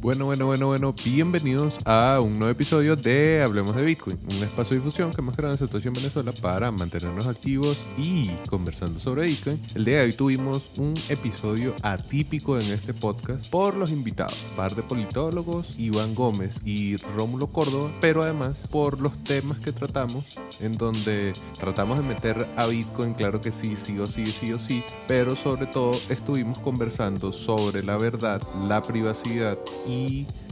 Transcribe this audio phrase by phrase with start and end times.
[0.00, 4.70] Bueno, bueno, bueno, bueno, bienvenidos a un nuevo episodio de Hablemos de Bitcoin, un espacio
[4.70, 9.60] de difusión que hemos creado en Situación Venezuela para mantenernos activos y conversando sobre Bitcoin.
[9.74, 14.74] El día de hoy tuvimos un episodio atípico en este podcast por los invitados, par
[14.74, 20.24] de politólogos, Iván Gómez y Rómulo Córdoba, pero además por los temas que tratamos,
[20.60, 24.58] en donde tratamos de meter a Bitcoin, claro que sí, sí o sí, sí o
[24.58, 29.89] sí, pero sobre todo estuvimos conversando sobre la verdad, la privacidad y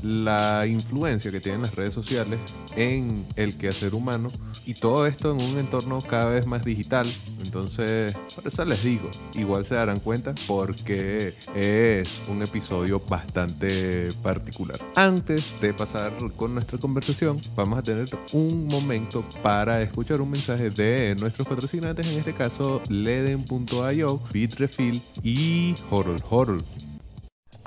[0.03, 2.39] la influencia que tienen las redes sociales
[2.77, 4.31] en el quehacer humano
[4.67, 7.11] y todo esto en un entorno cada vez más digital.
[7.43, 14.79] Entonces, por eso les digo, igual se darán cuenta porque es un episodio bastante particular.
[14.95, 20.71] Antes de pasar con nuestra conversación, vamos a tener un momento para escuchar un mensaje
[20.71, 26.63] de nuestros patrocinantes, en este caso Leden.io, Bitrefill y Horol Horol.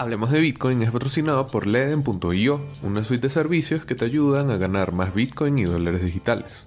[0.02, 4.58] Hablemos de Bitcoin es patrocinado por Leden.io, una suite de servicios que te ayudan a
[4.58, 6.66] ganar más Bitcoin y dólares digitales.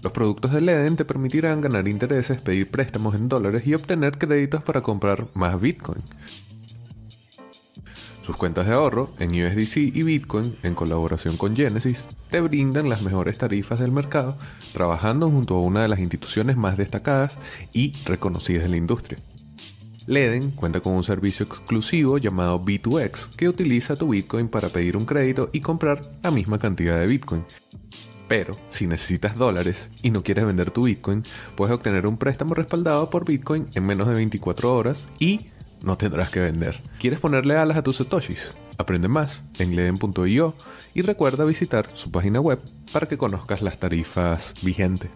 [0.00, 4.62] Los productos de Leden te permitirán ganar intereses, pedir préstamos en dólares y obtener créditos
[4.62, 6.00] para comprar más Bitcoin.
[8.22, 13.02] Sus cuentas de ahorro en USDC y Bitcoin, en colaboración con Genesis, te brindan las
[13.02, 14.38] mejores tarifas del mercado,
[14.72, 17.38] trabajando junto a una de las instituciones más destacadas
[17.74, 19.18] y reconocidas de la industria.
[20.06, 25.04] Leden cuenta con un servicio exclusivo llamado B2X que utiliza tu Bitcoin para pedir un
[25.04, 27.44] crédito y comprar la misma cantidad de Bitcoin.
[28.26, 31.22] Pero si necesitas dólares y no quieres vender tu Bitcoin,
[31.56, 35.50] puedes obtener un préstamo respaldado por Bitcoin en menos de 24 horas y
[35.84, 36.82] no tendrás que vender.
[36.98, 38.54] ¿Quieres ponerle alas a tus satoshis?
[38.78, 40.54] Aprende más en leden.io
[40.94, 42.60] y recuerda visitar su página web
[42.92, 45.10] para que conozcas las tarifas vigentes.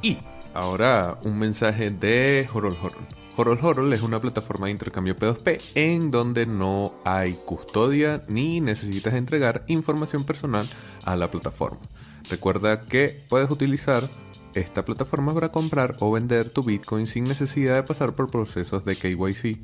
[0.00, 0.18] Y
[0.54, 3.21] ahora un mensaje de Horol Horol.
[3.34, 9.14] Horol Horol es una plataforma de intercambio P2P en donde no hay custodia ni necesitas
[9.14, 10.68] entregar información personal
[11.04, 11.80] a la plataforma.
[12.28, 14.10] Recuerda que puedes utilizar
[14.54, 18.96] esta plataforma para comprar o vender tu Bitcoin sin necesidad de pasar por procesos de
[18.96, 19.58] KYC.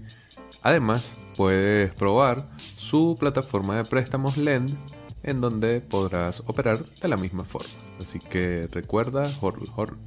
[0.62, 1.04] Además,
[1.36, 4.78] puedes probar su plataforma de préstamos Lend
[5.22, 7.68] en donde podrás operar de la misma forma.
[8.00, 9.98] Así que recuerda Horol Horol.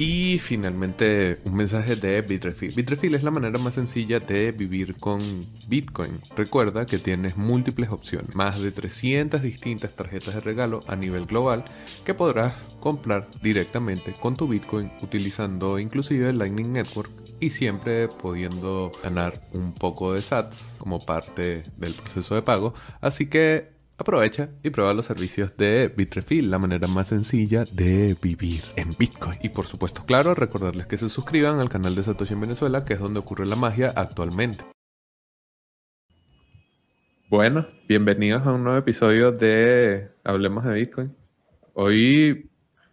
[0.00, 2.72] Y finalmente un mensaje de Bitrefill.
[2.72, 6.20] Bitrefill es la manera más sencilla de vivir con Bitcoin.
[6.36, 11.64] Recuerda que tienes múltiples opciones, más de 300 distintas tarjetas de regalo a nivel global
[12.04, 17.10] que podrás comprar directamente con tu Bitcoin utilizando inclusive el Lightning Network
[17.40, 22.72] y siempre pudiendo ganar un poco de SATs como parte del proceso de pago.
[23.00, 28.62] Así que Aprovecha y prueba los servicios de Bitrefill, la manera más sencilla de vivir
[28.76, 29.40] en Bitcoin.
[29.42, 32.92] Y por supuesto, claro, recordarles que se suscriban al canal de Satoshi en Venezuela, que
[32.92, 34.64] es donde ocurre la magia actualmente.
[37.28, 41.16] Bueno, bienvenidos a un nuevo episodio de Hablemos de Bitcoin.
[41.74, 42.48] Hoy,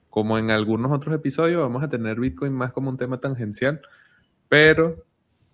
[0.09, 3.79] como en algunos otros episodios, vamos a tener Bitcoin más como un tema tangencial,
[4.49, 5.05] pero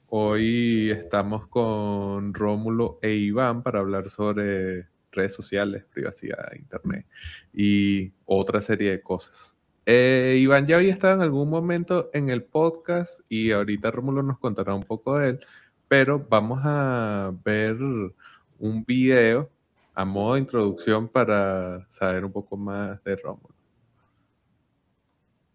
[0.08, 7.06] hoy estamos con Rómulo e Iván para hablar sobre redes sociales, privacidad, internet
[7.54, 9.56] y otra serie de cosas.
[9.86, 14.40] Eh, Iván ya había estado en algún momento en el podcast y ahorita Rómulo nos
[14.40, 15.46] contará un poco de él,
[15.88, 17.78] pero vamos a ver
[18.60, 19.50] un video
[19.94, 23.56] a modo de introducción para saber un poco más de Rómulo.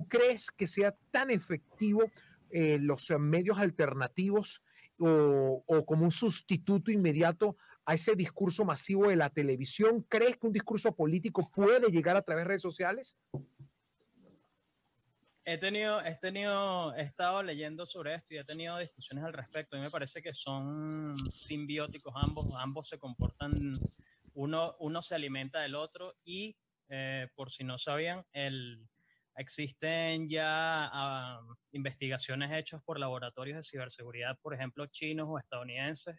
[0.08, 2.10] ¿Crees que sea tan efectivo
[2.50, 4.62] eh, los medios alternativos
[4.98, 10.04] o, o, como un sustituto inmediato a ese discurso masivo de la televisión?
[10.08, 13.16] ¿Crees que un discurso político puede llegar a través de redes sociales?
[15.44, 19.76] He tenido, he tenido, he estado leyendo sobre esto y he tenido discusiones al respecto.
[19.76, 23.52] A mí me parece que son simbióticos ambos, ambos se comportan,
[24.34, 26.56] uno, uno se alimenta del otro y,
[26.88, 28.88] eh, por si no sabían, el,
[29.36, 36.16] existen ya uh, investigaciones hechas por laboratorios de ciberseguridad, por ejemplo, chinos o estadounidenses,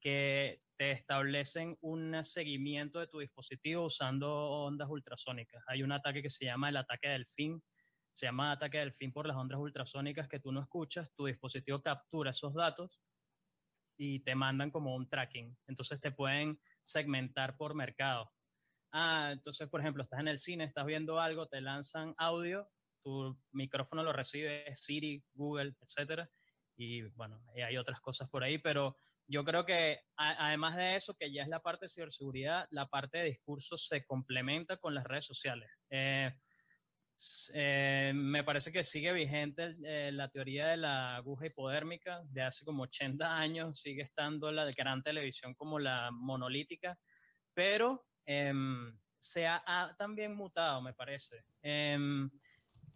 [0.00, 5.62] que te establecen un seguimiento de tu dispositivo usando ondas ultrasónicas.
[5.66, 7.62] Hay un ataque que se llama el ataque del fin,
[8.12, 11.82] se llama ataque del fin por las ondas ultrasónicas que tú no escuchas, tu dispositivo
[11.82, 13.04] captura esos datos
[13.98, 15.54] y te mandan como un tracking.
[15.66, 18.32] Entonces te pueden segmentar por mercado.
[18.90, 22.68] Ah, entonces, por ejemplo, estás en el cine, estás viendo algo, te lanzan audio,
[23.02, 26.30] tu micrófono lo recibe Siri, Google, etcétera.
[26.76, 28.96] Y bueno, hay otras cosas por ahí, pero
[29.30, 33.18] yo creo que además de eso, que ya es la parte de ciberseguridad, la parte
[33.18, 35.70] de discurso se complementa con las redes sociales.
[35.88, 36.34] Eh,
[37.54, 42.64] eh, me parece que sigue vigente eh, la teoría de la aguja hipodérmica de hace
[42.64, 46.98] como 80 años, sigue estando la de gran televisión como la monolítica,
[47.54, 51.44] pero em, se ha, también mutado, me parece.
[51.62, 52.28] Em,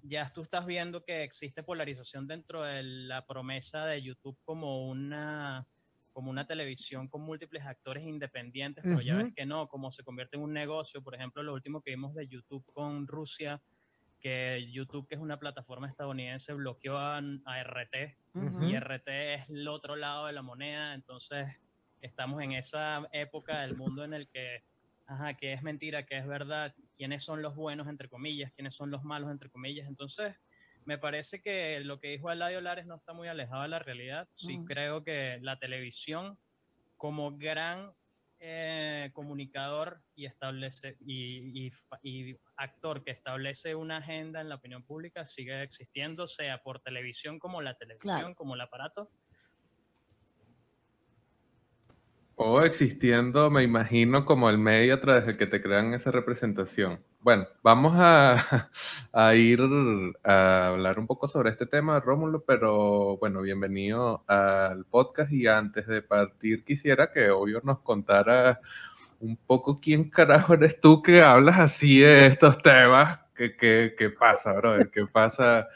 [0.03, 5.69] ya tú estás viendo que existe polarización dentro de la promesa de YouTube como una
[6.15, 10.37] como una televisión con múltiples actores independientes, pero ya ves que no, como se convierte
[10.37, 13.61] en un negocio, por ejemplo, lo último que vimos de YouTube con Rusia,
[14.21, 18.17] que YouTube, que es una plataforma estadounidense, bloqueó a, RT,
[18.63, 21.49] y RT es el otro lado de la moneda, entonces
[22.01, 24.63] estamos en esa época del mundo en el que,
[25.07, 28.93] ajá, que es mentira, que es verdad, quiénes son los buenos, entre comillas, quiénes son
[28.93, 30.37] los malos, entre comillas, entonces
[30.85, 34.29] me parece que lo que dijo Eladio Lares no está muy alejado de la realidad.
[34.35, 36.39] Sí creo que la televisión
[36.97, 37.93] como gran
[38.41, 41.71] eh, comunicador y, establece, y,
[42.57, 47.63] actor que establece una agenda en la opinión pública sigue existiendo, sea por televisión como
[47.63, 49.11] la televisión, como el aparato,
[52.37, 56.99] O existiendo, me imagino, como el medio a través del que te crean esa representación.
[57.21, 59.61] Bueno, vamos a, ir
[60.25, 65.87] a hablar un poco sobre este tema, Rómulo, pero bueno, bienvenido al podcast y antes
[65.87, 68.61] de partir quisiera que obvio nos contara
[69.21, 73.21] un poco quién carajo eres tú que hablas así de estos temas.
[73.37, 74.91] ¿Qué, qué, pasa, brother?
[74.91, 75.69] ¿Qué pasa?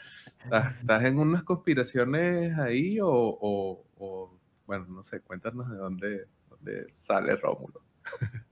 [0.43, 4.33] ¿Estás en unas conspiraciones ahí o, o
[4.69, 6.27] bueno, no sé, cuéntanos de dónde,
[6.61, 7.81] de sale Rómulo.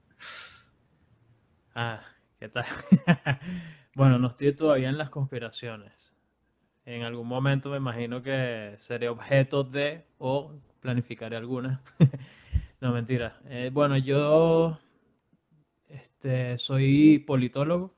[1.74, 2.02] ah,
[2.38, 2.66] ¿qué tal?
[3.94, 6.12] bueno, no estoy todavía en las conspiraciones.
[6.84, 11.82] En algún momento me imagino que seré objeto de o planificaré alguna.
[12.80, 13.40] no, mentira.
[13.44, 14.78] Eh, bueno, yo
[15.86, 17.94] este, soy politólogo.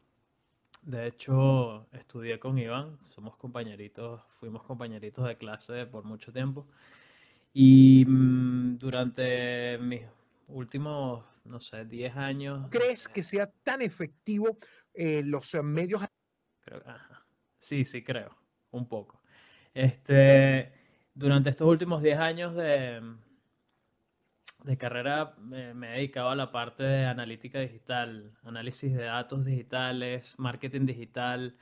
[0.83, 2.99] De hecho, estudié con Iván.
[3.11, 6.67] Somos compañeritos, fuimos compañeritos de clase por mucho tiempo.
[7.53, 10.03] Y mm, durante mis
[10.49, 12.69] últimos, no sé, 10 años...
[12.71, 14.59] ¿Crees que sea tan efectivo
[14.95, 16.03] eh, los medios?
[17.59, 18.37] Sí, sí, creo,
[18.71, 19.21] un poco.
[19.75, 20.73] Este,
[21.15, 23.01] durante estos últimos 10 años de,
[24.65, 30.35] de carrera me, he dedicado a la parte de analítica digital, análisis de datos digitales,
[30.39, 31.57] marketing digital,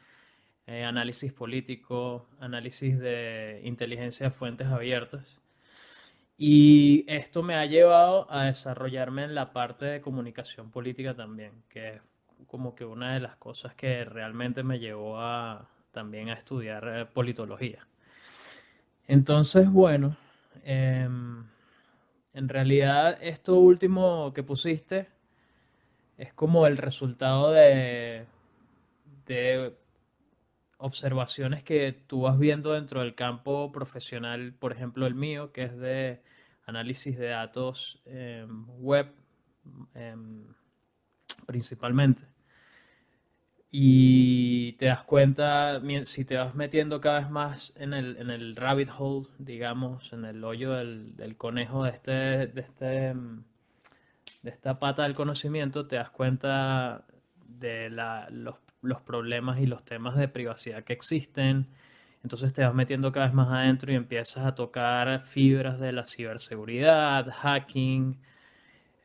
[0.66, 5.40] eh, análisis político, análisis de inteligencia de fuentes abiertas.
[6.40, 11.96] Y esto me ha llevado a desarrollarme en la parte de comunicación política también, que
[11.96, 12.00] es
[12.46, 17.06] como que una de las cosas que realmente me llevó a también a estudiar eh,
[17.06, 17.88] politología.
[19.08, 20.16] Entonces, bueno,
[20.62, 21.44] em,
[22.34, 25.08] en realidad esto último que pusiste
[26.18, 28.26] es como el resultado de,
[29.26, 29.74] de
[30.78, 35.76] observaciones que tú vas viendo dentro del campo profesional, por ejemplo el mío, que es
[35.76, 36.22] de
[36.66, 39.12] análisis de datos em, web
[39.94, 40.46] em,
[41.46, 42.24] principalmente.
[43.70, 49.28] Y te das cuenta, si te vas metiendo cada vez más en el, rabbit hole,
[49.38, 52.84] digamos, en el hoyo del, conejo de, este, de, este,
[54.42, 57.04] de esta pata del conocimiento, te das cuenta
[57.46, 61.68] de los, los problemas y los temas de privacidad que existen,
[62.22, 66.04] entonces te vas metiendo cada vez más adentro y empiezas a tocar fibras de la
[66.04, 68.18] ciberseguridad, hacking,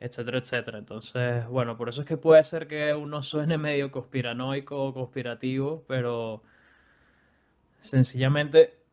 [0.00, 0.78] etcétera, etcétera.
[0.78, 5.84] Entonces, bueno, por eso es que puede ser que uno suene medio conspiranoico o conspirativo,
[5.88, 6.42] pero
[7.80, 8.84] sencillamente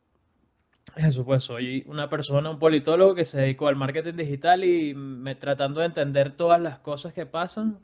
[0.95, 5.35] eso, pues soy una persona, un politólogo que se dedicó al marketing digital y me,
[5.35, 7.79] tratando de entender todas las cosas que pasan.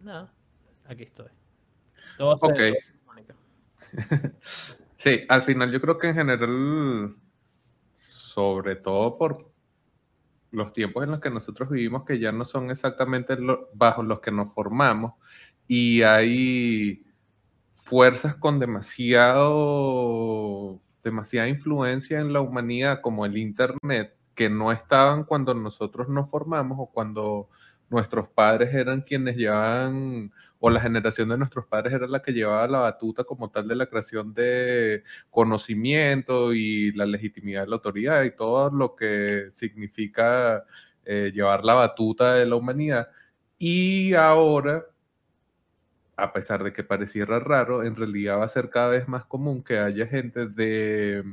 [0.00, 0.32] Nada,
[0.86, 1.37] aquí estoy.
[2.16, 2.60] Todo ok.
[4.98, 7.14] Sí, al final yo creo que en general,
[7.94, 9.48] sobre todo por
[10.50, 13.36] los tiempos en los que nosotros vivimos, que ya no son exactamente
[13.74, 15.12] bajo los que nos formamos,
[15.68, 17.04] y hay
[17.74, 19.60] fuerzas con demasiado,
[21.04, 26.76] demasiada influencia en la humanidad, como el Internet, que no estaban cuando nosotros nos formamos
[26.80, 27.48] o cuando
[27.88, 32.66] nuestros padres eran quienes llevaban o la generación de nuestros padres era la que llevaba
[32.66, 38.24] la batuta como tal de la creación de conocimiento y la legitimidad de la autoridad
[38.24, 40.64] y todo lo que significa
[41.04, 43.08] eh, llevar la batuta de la humanidad.
[43.58, 44.84] Y ahora,
[46.16, 49.62] a pesar de que pareciera raro, en realidad va a ser cada vez más común
[49.62, 51.24] que haya gente de,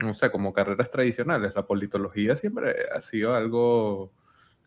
[0.00, 1.54] no sé, como carreras tradicionales.
[1.54, 4.12] La politología siempre ha sido algo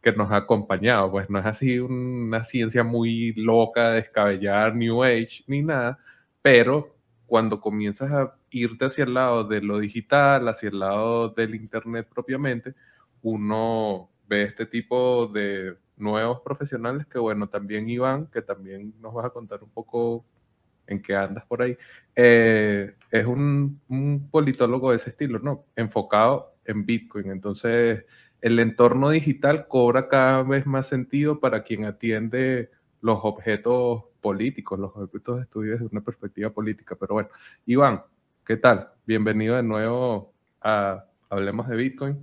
[0.02, 1.12] que nos ha acompañado.
[1.12, 6.00] Pues no es así una ciencia muy loca, descabellada, New Age, ni nada,
[6.42, 6.96] pero
[7.28, 12.08] cuando comienzas a irte hacia el lado de lo digital, hacia el lado del Internet
[12.14, 12.76] propiamente,
[13.22, 19.26] uno ve este tipo de, nuevos profesionales, que bueno, también Iván, que también nos vas
[19.26, 20.26] a contar un poco
[20.88, 21.78] en qué andas por ahí,
[22.16, 25.66] eh, es un, un, politólogo de ese estilo, ¿no?
[25.76, 27.32] Enfocado en Bitcoin.
[27.32, 28.04] Entonces,
[28.42, 34.92] el entorno digital cobra cada vez más sentido para quien atiende los objetos políticos, los
[34.96, 36.96] objetos de estudio desde una perspectiva política.
[37.00, 37.30] Pero bueno,
[37.66, 38.04] Iván,
[38.46, 38.90] ¿qué tal?
[39.06, 42.22] Bienvenido de nuevo a Hablemos de Bitcoin.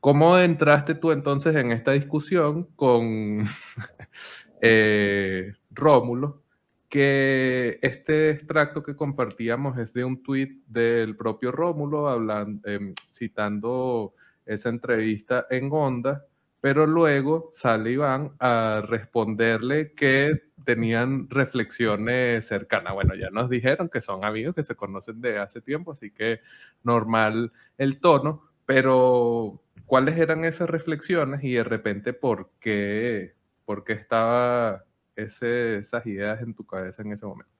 [0.00, 3.44] ¿Cómo entraste tú entonces en esta discusión con
[4.60, 6.42] eh, Rómulo?
[6.88, 14.14] Que este extracto que compartíamos es de un tuit del propio Rómulo, hablando, em, citando
[14.46, 16.26] esa entrevista en Onda,
[16.60, 22.94] pero luego sale Iván a responderle que tenían reflexiones cercanas.
[22.94, 26.40] Bueno, ya nos dijeron que son amigos que se conocen de hace tiempo, así que
[26.84, 33.34] normal el tono, pero ¿cuáles eran esas reflexiones y de repente por qué,
[33.64, 34.84] por qué estaba
[35.16, 37.52] ese, esas ideas en tu cabeza en ese momento?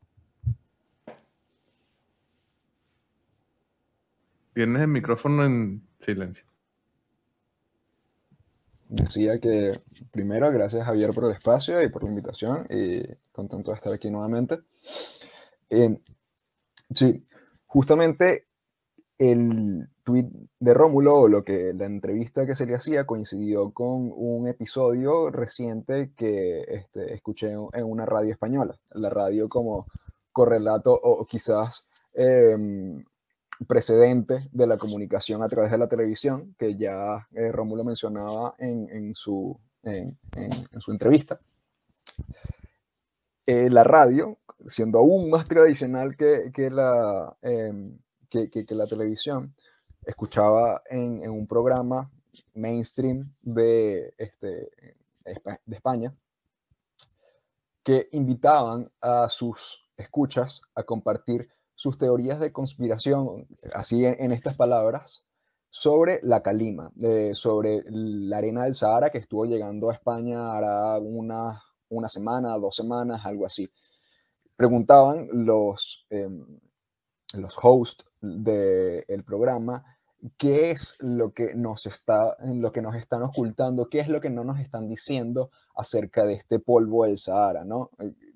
[4.53, 6.52] Tienes el micrófono en silencio
[8.93, 9.81] decía que
[10.11, 14.11] primero, gracias Javier por el espacio y por la invitación y contento de estar aquí
[14.11, 14.59] nuevamente.
[15.71, 15.99] Eh,
[16.95, 17.27] sí,
[17.67, 18.49] justamente
[19.17, 20.29] el tweet
[20.61, 25.31] de Rómulo o lo que la entrevista que se le hacía coincidió con un episodio
[25.31, 29.87] reciente que este, escuché en una radio española, la radio como
[30.33, 33.05] correlato o quizás em,
[33.67, 39.15] precedente de la comunicación a través de la televisión, que ya eh, Rómulo mencionaba en,
[39.15, 40.19] su, en,
[40.79, 41.41] su entrevista.
[43.47, 49.55] Eh, la radio, siendo aún más tradicional que, que la, em, que, que, la televisión,
[50.05, 52.11] escuchaba en, un programa
[52.55, 54.71] mainstream de, este,
[55.25, 56.15] de España
[57.83, 65.27] que invitaban a sus escuchas a compartir sus teorías de conspiración, así en, estas palabras,
[65.71, 66.93] sobre la calima,
[67.33, 72.77] sobre la arena del Sahara que estuvo llegando a España hará una, una semana, dos
[72.77, 73.71] semanas, algo así.
[74.57, 76.61] Preguntaban los, em,
[77.35, 79.85] los hosts del programa
[80.37, 84.31] qué es lo que nos está lo que nos están ocultando, qué es lo que
[84.31, 87.91] no nos están diciendo acerca de este polvo del Sahara, ¿no?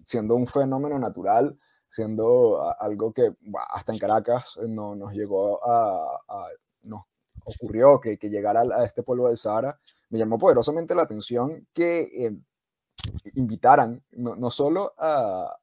[0.04, 3.32] Siendo un fenómeno natural, siendo algo que
[3.70, 6.20] hasta en Caracas eh, no, nos llegó a,
[6.84, 7.04] nos
[7.44, 9.78] ocurrió que, que llegara a, este pueblo del Sahara,
[10.10, 12.36] me llamó poderosamente la atención que eh,
[13.34, 15.56] invitaran no, no solo a,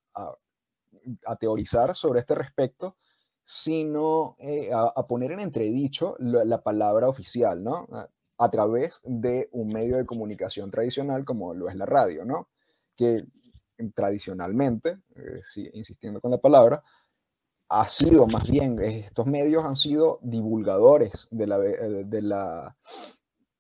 [1.26, 2.96] a, teorizar sobre este respecto,
[3.44, 7.88] sino eh, a, poner en entredicho la, la palabra oficial, ¿no?
[8.38, 12.48] A, través de un medio de comunicación tradicional como lo es la radio, ¿no?
[12.96, 13.26] Que
[13.94, 15.42] tradicionalmente, eh,
[15.74, 16.84] insistiendo con la palabra,
[17.70, 22.76] ha sido más bien, estos medios han sido divulgadores de la, eh, de la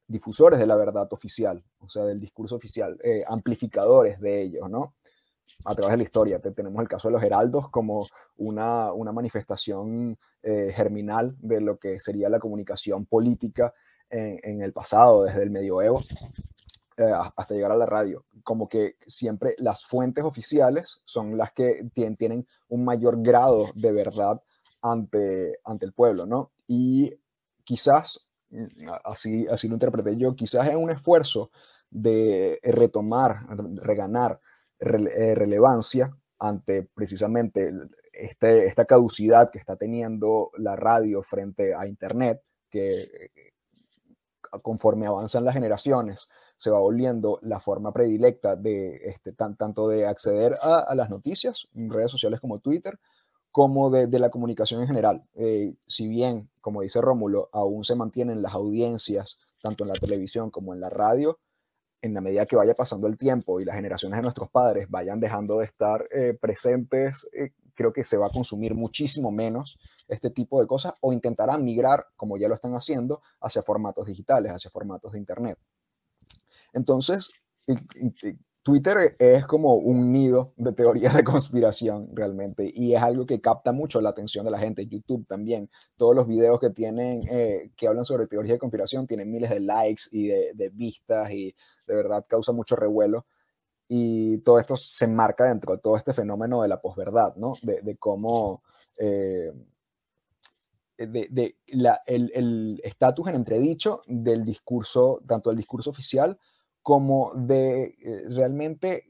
[0.07, 4.95] difusores de la verdad oficial, o sea, del discurso oficial, eh, amplificadores de ellos, ¿no?
[5.65, 6.39] A través de la historia.
[6.39, 8.05] tenemos el caso de los heraldos como
[8.35, 13.73] una, una manifestación germinal de lo que sería la comunicación política
[14.09, 16.03] en, en, el pasado, desde el medioevo.
[16.97, 18.25] Eh, hasta llegar a la radio.
[18.43, 24.39] Como que siempre las fuentes oficiales son las que tienen un mayor grado de verdad
[24.81, 26.51] ante, ante el pueblo, ¿no?
[26.67, 27.11] Y
[27.63, 31.49] quizás, mm, así, así lo interpreté yo, quizás es un esfuerzo
[31.89, 33.39] de retomar,
[33.77, 34.39] reganar
[34.79, 37.71] eh, relevancia ante precisamente
[38.11, 43.53] este, esta caducidad que está teniendo la radio frente a Internet, que eh,
[44.61, 46.27] conforme avanzan las generaciones,
[46.63, 51.89] se va volviendo la forma predilecta de este, tanto de acceder a, las noticias en
[51.89, 52.97] redes sociales como Twitter,
[53.51, 55.27] como de, la comunicación en general.
[55.33, 60.51] Eh, si bien, como dice Rómulo, aún se mantienen las audiencias tanto en la televisión
[60.51, 61.37] como en la radio,
[62.01, 65.19] en la medida que vaya pasando el tiempo y las generaciones de nuestros padres vayan
[65.19, 69.77] dejando de estar eh, presentes, eh, creo que se va a consumir muchísimo menos
[70.07, 74.53] este tipo de cosas o intentarán migrar, como ya lo están haciendo, hacia formatos digitales,
[74.53, 75.59] hacia formatos de Internet.
[76.73, 77.31] Entonces,
[78.63, 83.73] Twitter es como un nido de teorías de conspiración realmente y es algo que capta
[83.73, 84.87] mucho la atención de la gente.
[84.87, 89.29] YouTube también, todos los videos que tienen, eh, que hablan sobre teorías de conspiración tienen
[89.29, 91.53] miles de likes y de, vistas y
[91.85, 93.25] de verdad causa mucho revuelo.
[93.89, 97.55] Y todo esto se enmarca dentro de todo este fenómeno de la posverdad, ¿no?
[97.61, 98.63] De, cómo...
[98.97, 99.51] Eh,
[100.97, 101.57] de,
[102.07, 106.39] el estatus en entredicho del discurso, tanto del discurso oficial
[106.83, 109.03] como de eh, realmente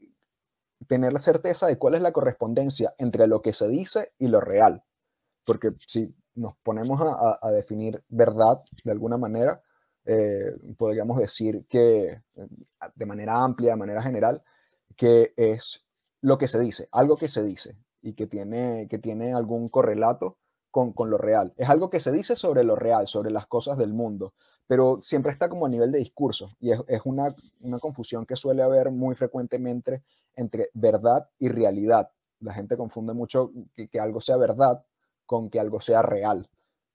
[0.86, 4.40] tener la certeza de cuál es la correspondencia entre lo que se dice y lo
[4.40, 4.84] real.
[5.44, 9.62] Porque si nos ponemos a, definir verdad de alguna manera,
[10.04, 12.22] eh, podríamos decir que
[12.94, 14.42] de manera amplia, de manera general,
[14.96, 15.84] que es
[16.20, 20.38] lo que se dice, algo que se dice y que tiene, que tiene algún correlato
[20.74, 21.54] con, con, lo real.
[21.56, 24.34] Es algo que se dice sobre lo real, sobre las cosas del mundo,
[24.66, 28.34] pero siempre está como a nivel de discurso y es, es una, una, confusión que
[28.34, 30.02] suele haber muy frecuentemente
[30.34, 32.10] entre verdad y realidad.
[32.40, 34.84] La gente confunde mucho que, que algo sea verdad
[35.26, 36.50] con que algo sea real.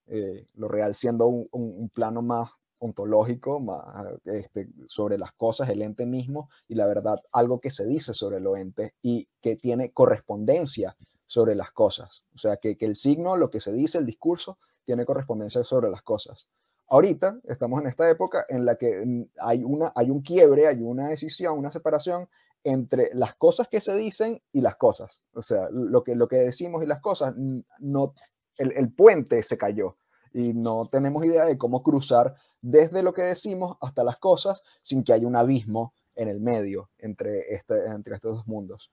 [0.08, 6.06] Eh, lo real siendo un, plano más ontológico, más, este, sobre las cosas, el ente
[6.06, 10.98] mismo, y la verdad, algo que se dice sobre lo ente y que tiene correspondencia
[11.30, 12.24] sobre las cosas.
[12.34, 15.88] O sea, que, que el signo, lo que se dice, el discurso, tiene correspondencia sobre
[15.88, 16.50] las cosas.
[16.88, 20.82] Ahorita estamos en esta época en la que mm, hay, una, hay un quiebre, hay
[20.82, 22.28] una decisión, una separación
[22.64, 25.22] entre las cosas que se dicen y las cosas.
[25.34, 28.16] O sea, lo que, lo que decimos y las cosas, no,
[28.58, 29.98] el, el puente se cayó
[30.34, 35.04] y no tenemos idea de cómo cruzar desde lo que decimos hasta las cosas sin
[35.04, 38.92] que haya un abismo en el medio entre, este, entre estos dos mundos.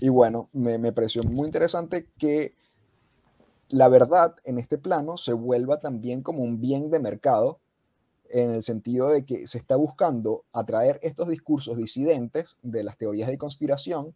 [0.00, 2.54] Y bueno, me, me pareció muy interesante que
[3.68, 7.58] la verdad en este plano se vuelva también como un bien de mercado
[8.30, 13.28] en el sentido de que se está buscando atraer estos discursos disidentes de las teorías
[13.28, 14.14] de conspiración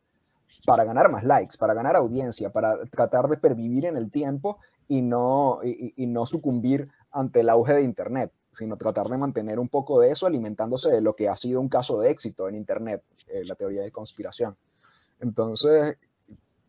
[0.67, 5.03] para ganar más likes, para ganar audiencia, para tratar de pervivir en el tiempo y
[5.03, 10.01] no, y, no sucumbir ante el auge de Internet, sino tratar de mantener un poco
[10.01, 13.45] de eso alimentándose de lo que ha sido un caso de éxito en Internet, eh,
[13.45, 14.57] la teoría de conspiración.
[15.23, 15.97] Entonces,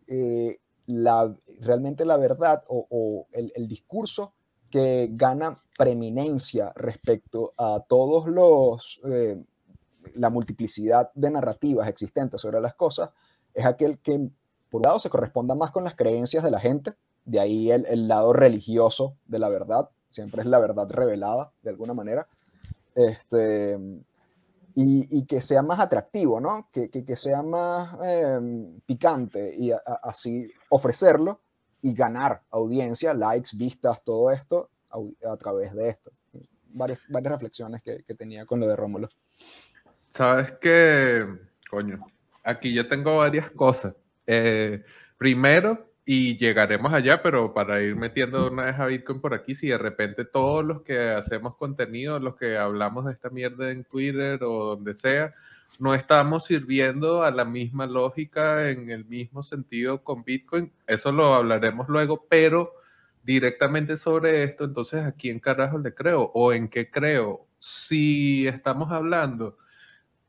[0.08, 4.34] eh, la, realmente la verdad o, el, discurso
[4.70, 9.44] que gana preeminencia respecto a todos los, eh,
[10.16, 13.10] la multiplicidad de narrativas existentes sobre las cosas,
[13.54, 14.30] es aquel que,
[14.70, 16.92] por un lado, se corresponda más con las creencias de la gente,
[17.26, 21.94] de ahí el, lado religioso de la verdad, siempre es la verdad revelada, de alguna
[21.94, 22.28] manera,
[22.96, 23.80] este,
[24.76, 26.70] y, que sea más atractivo, ¿no?
[26.72, 31.42] Que, que, sea más em, picante y así ofrecerlo
[31.82, 36.12] y ganar audiencia, likes, vistas, todo esto a, través de esto.
[36.70, 39.10] Varias, varias reflexiones que, que tenía con lo de Rómulo.
[40.12, 41.26] Sabes que,
[41.70, 42.06] coño,
[42.44, 43.96] aquí yo tengo varias cosas.
[44.28, 44.84] Eh,
[45.18, 49.68] primero, y llegaremos allá, pero para ir metiendo una vez a Bitcoin por aquí, si
[49.68, 54.44] de repente todos los que hacemos contenido, los que hablamos de esta mierda en Twitter
[54.44, 55.34] o donde sea,
[55.80, 61.34] no estamos sirviendo a la misma lógica en el mismo sentido con Bitcoin, eso lo
[61.34, 62.74] hablaremos luego, pero
[63.24, 66.32] directamente sobre esto, entonces, ¿a quién carajo le creo?
[66.34, 67.48] ¿O en qué creo?
[67.60, 69.58] Si estamos hablando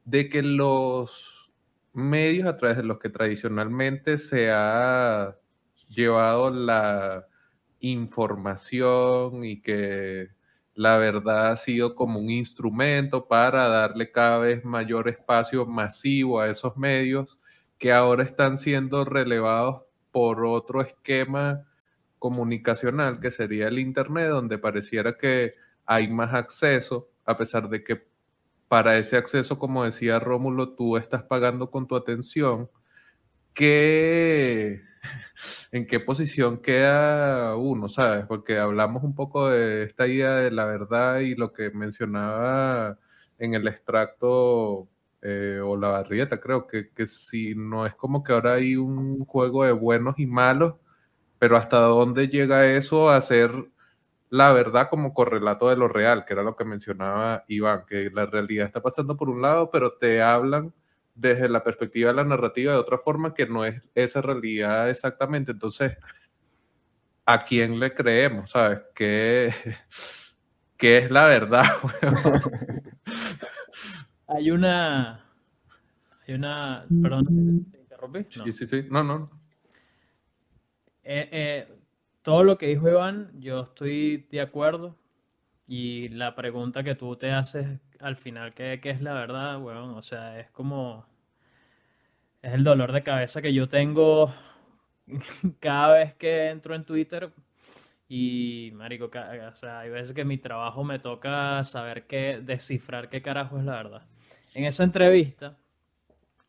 [0.05, 1.51] de que los
[1.93, 5.37] medios a través de los que tradicionalmente se ha
[5.95, 7.27] llevado la
[7.81, 10.29] información y que
[10.75, 16.49] la verdad ha sido como un instrumento para darle cada vez mayor espacio masivo a
[16.49, 17.39] esos medios
[17.79, 21.67] que ahora están siendo relevados por otro esquema
[22.19, 25.55] comunicacional que sería el Internet, donde pareciera que
[25.85, 28.07] hay más acceso, a pesar de que
[28.69, 32.71] para ese acceso, como decía Rómulo, tú estás pagando con tu atención,
[33.53, 34.83] que
[35.73, 38.27] en qué posición queda uno, ¿sabes?
[38.27, 42.99] Porque hablamos un poco de esta idea de la verdad y lo que mencionaba
[43.39, 44.89] en el extracto
[45.23, 49.25] eh, o la barrieta, creo que, que si no es como que ahora hay un
[49.25, 50.75] juego de buenos y malos,
[51.39, 53.51] pero hasta dónde llega eso a ser
[54.31, 58.27] la verdad como correlato de lo real, que era lo que mencionaba Iván, que la
[58.27, 60.75] realidad está pasando por un lado, pero te hablan
[61.15, 65.53] desde la perspectiva de la narrativa de otra forma que no es esa realidad exactamente.
[65.53, 65.97] Entonces,
[67.25, 68.51] ¿a quién le creemos?
[68.51, 68.81] ¿Sabes?
[68.95, 69.53] ¿Qué,
[70.77, 71.65] qué es la verdad?
[74.29, 75.25] hay una...
[76.27, 76.87] Hay una...
[77.03, 78.27] Perdón, ¿te interrumpí?
[78.31, 78.87] Sí, sí, sí.
[78.91, 79.31] No, no.
[81.03, 81.69] Eh, eh,
[82.23, 84.99] todo lo que dijo Iván, yo estoy de acuerdo.
[85.67, 89.95] Y la pregunta que tú te haces al final, ¿qué, es la verdad, weón?
[89.95, 91.07] O sea, es como...
[92.43, 94.33] Es el dolor de cabeza que yo tengo
[95.61, 97.33] cada vez que entro en Twitter
[98.07, 103.23] y, marico, o sea, hay veces que mi trabajo me toca saber qué, descifrar qué
[103.23, 104.03] carajo es la verdad.
[104.55, 105.57] En esa entrevista,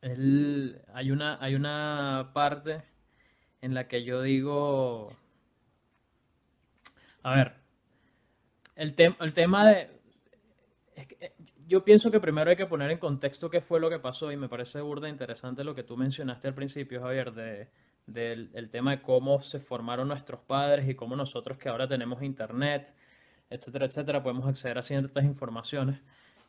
[0.01, 2.81] hay, una, hay una parte
[3.61, 5.15] en la que yo digo,
[7.23, 7.53] a ver,
[8.75, 9.95] el, el tema de,
[11.67, 14.38] yo pienso que primero hay que poner en contexto qué fue lo que pasó y
[14.38, 17.69] me parece burda interesante lo que tú mencionaste al principio, Javier, de,
[18.06, 22.21] del el tema de cómo se formaron nuestros padres y cómo nosotros que ahora tenemos
[22.21, 22.93] internet,
[23.49, 25.99] etcétera, etcétera, podemos acceder a ciertas informaciones.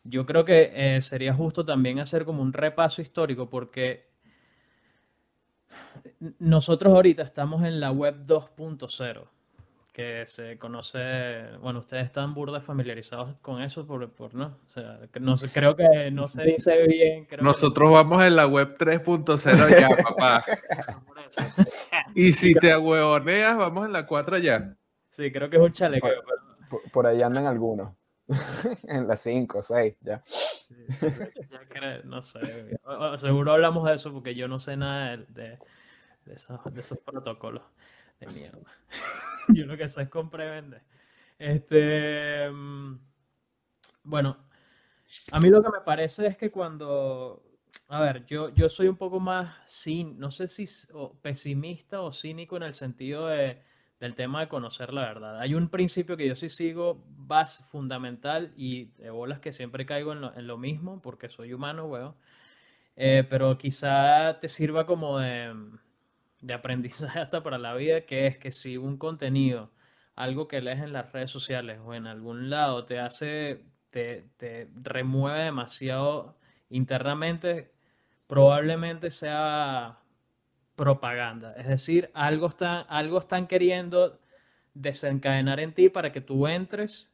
[0.05, 4.07] Yo creo que eh, sería justo también hacer como un repaso histórico porque
[6.39, 9.36] nosotros ahorita estamos en la web 2.0
[9.97, 15.01] que se conoce, bueno, ustedes están burda familiarizados con eso, por, por no, o sea,
[15.11, 17.27] que no sé, creo que no se dice bien.
[17.41, 20.45] Nosotros vamos en la web 3.0 ya, papá.
[22.15, 24.77] y si te ahuevoneas, vamos en la 4 ya.
[25.13, 26.09] Sí, creo que es un chaleco.
[26.93, 27.95] Por, ahí andan algunos.
[28.89, 30.23] en la 5, 6, ya.
[31.01, 32.41] ya no sé.
[33.17, 35.59] Seguro hablamos de eso porque yo no sé nada de,
[36.27, 37.63] de, esos, de esos protocolos
[38.21, 38.73] de mierda.
[39.49, 40.83] yo lo que sé es comprar y vender.
[41.39, 42.99] Este, mm,
[44.05, 44.37] bueno,
[45.33, 47.43] a mí lo que me parece es que cuando,
[47.89, 50.67] a ver, yo, yo soy un poco más, sin, no sé si
[51.23, 53.63] pesimista o cínico en el sentido de,
[54.01, 55.41] del tema de conocer la verdad.
[55.41, 60.13] Hay un principio que yo sí sigo, vas fundamental y de bolas que siempre caigo
[60.13, 62.15] en lo, en lo mismo porque soy humano, weón.
[62.97, 65.55] Eh, pero quizá te sirva como de
[66.41, 69.73] de aprendizaje hasta para la vida, que es que si un contenido,
[70.15, 74.69] algo que lees en las redes sociales o en algún lado te hace, te, te
[74.75, 76.39] remueve demasiado
[76.71, 77.73] internamente,
[78.27, 79.99] probablemente sea
[80.75, 81.55] propaganda.
[81.57, 84.21] Es decir, algo están, algo están queriendo
[84.75, 87.11] desencadenar en ti para que tú entres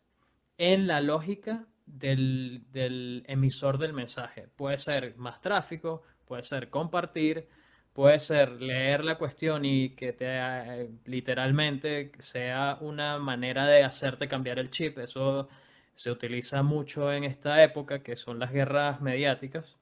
[0.59, 4.49] en la lógica del, del emisor del mensaje.
[4.57, 7.49] Puede ser más tráfico, puede ser compartir,
[7.93, 14.29] puede ser leer la cuestión y que te eh, literalmente sea una manera de hacerte
[14.29, 14.99] cambiar el chip.
[14.99, 15.49] Eso
[15.95, 19.77] se utiliza mucho en esta época, que son las guerras mediáticas,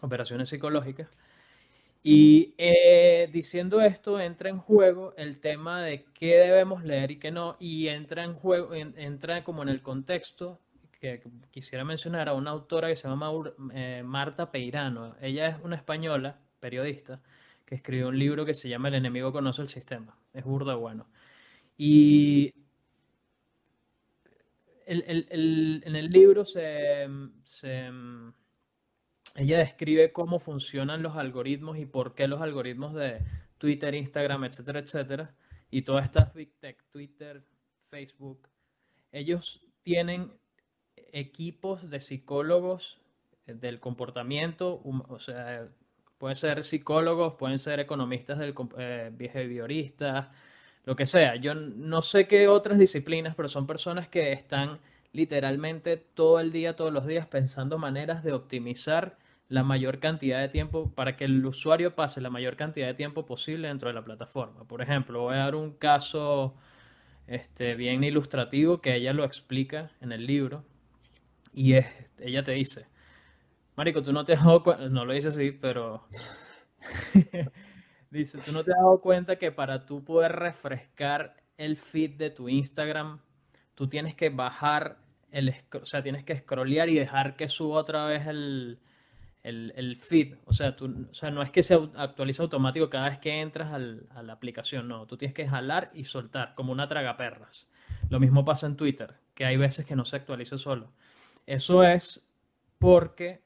[0.00, 1.08] operaciones psicológicas.
[2.04, 7.30] Y eh, diciendo esto, entra en juego el tema de qué debemos leer y qué
[7.30, 10.60] no, y entra en juego, entra como en el contexto
[11.00, 13.30] que quisiera mencionar a una autora que se llama
[13.74, 15.16] eh, Marta Peirano.
[15.20, 17.20] Ella es una española periodista,
[17.66, 20.16] que escribió un libro que se llama El enemigo conoce el sistema.
[20.32, 21.08] Es burda bueno.
[21.76, 22.54] Y
[24.86, 27.08] en el libro se,
[29.34, 33.20] ella describe cómo funcionan los algoritmos y por qué los algoritmos de
[33.58, 35.34] Twitter, Instagram, etcétera, etcétera,
[35.70, 37.44] y todas estas big tech, Twitter,
[37.88, 38.48] Facebook,
[39.10, 40.32] ellos tienen
[40.96, 43.00] equipos de psicólogos
[43.46, 45.68] del comportamiento, o sea,
[46.22, 49.10] Pueden ser psicólogos, pueden ser economistas del eh,
[50.84, 51.34] lo que sea.
[51.34, 54.78] Yo no sé qué otras disciplinas, pero son personas que están
[55.12, 60.48] literalmente todo el día, todos los días, pensando maneras de optimizar la mayor cantidad de
[60.48, 64.04] tiempo para que el usuario pase la mayor cantidad de tiempo posible dentro de la
[64.04, 64.62] plataforma.
[64.62, 66.54] Por ejemplo, voy a dar un caso
[67.26, 70.62] este, bien ilustrativo que ella lo explica en el libro
[71.52, 71.86] y es,
[72.20, 72.91] ella te dice,
[73.76, 76.06] Marico, tú no te has dado cuenta, no lo dice así, pero
[78.10, 82.30] dice, tú no te has dado cuenta que para tú poder refrescar el feed de
[82.30, 83.20] tu Instagram,
[83.74, 84.98] tú tienes que bajar
[85.30, 88.78] el, o sea, tienes que scrollear y dejar que suba otra vez el,
[89.42, 90.36] el, feed.
[90.44, 93.72] O sea, tú, o sea, no es que se actualice automático cada vez que entras
[93.72, 97.68] al, a la aplicación, no, tú tienes que jalar y soltar, como una tragaperras.
[98.10, 100.92] Lo mismo pasa en Twitter, que hay veces que no se actualiza solo.
[101.46, 102.26] Eso es
[102.78, 103.42] porque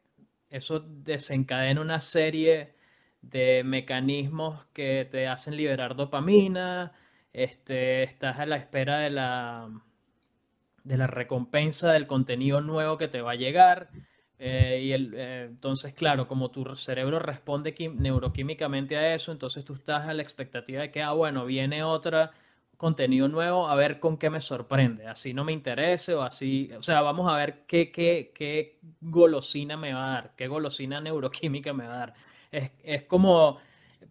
[0.51, 2.75] eso desencadena una serie
[3.23, 6.93] de mecanismos que te hacen liberar dopamina,
[7.33, 9.69] este, estás a la espera de la,
[10.85, 13.91] de la recompensa del contenido nuevo que te va a llegar.
[14.39, 19.75] Eh, y el, eh, entonces, claro, como tu cerebro responde neuroquímicamente a eso, entonces tú
[19.75, 22.33] estás a la expectativa de que, ah, bueno, viene otra
[22.77, 26.83] contenido nuevo, a ver con qué me sorprende, así no me interese o así, o
[26.83, 31.73] sea, vamos a ver qué, qué, qué golosina me va a dar, qué golosina neuroquímica
[31.73, 32.15] me va a dar.
[32.51, 33.59] Es, es como,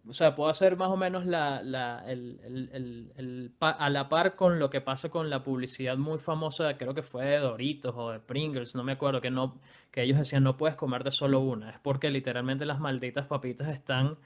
[0.08, 4.36] o sea, puedo hacer más o menos la, la, el, el, el, a la par
[4.36, 8.10] con lo que pasa con la publicidad muy famosa, creo que fue de Doritos o
[8.12, 11.70] de Pringles, no me acuerdo, que, no, que ellos decían no puedes comerte solo una,
[11.70, 14.18] es porque literalmente las malditas papitas están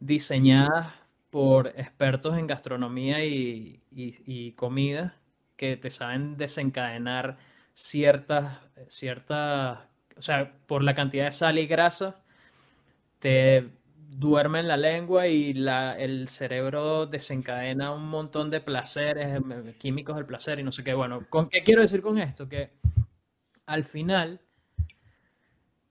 [0.00, 0.94] diseñadas
[1.30, 5.16] por expertos en gastronomía y, comida
[5.56, 7.38] que te saben desencadenar
[7.74, 9.80] ciertas, ciertas,
[10.16, 12.22] o sea, por la cantidad de sal y grasa,
[13.18, 13.68] te
[14.08, 19.40] duerme en la lengua y la, el cerebro desencadena un montón de placeres,
[19.78, 20.94] químicos del placer y no sé qué.
[20.94, 22.48] Bueno, ¿con qué quiero decir con esto?
[22.48, 22.70] Que
[23.66, 24.40] al final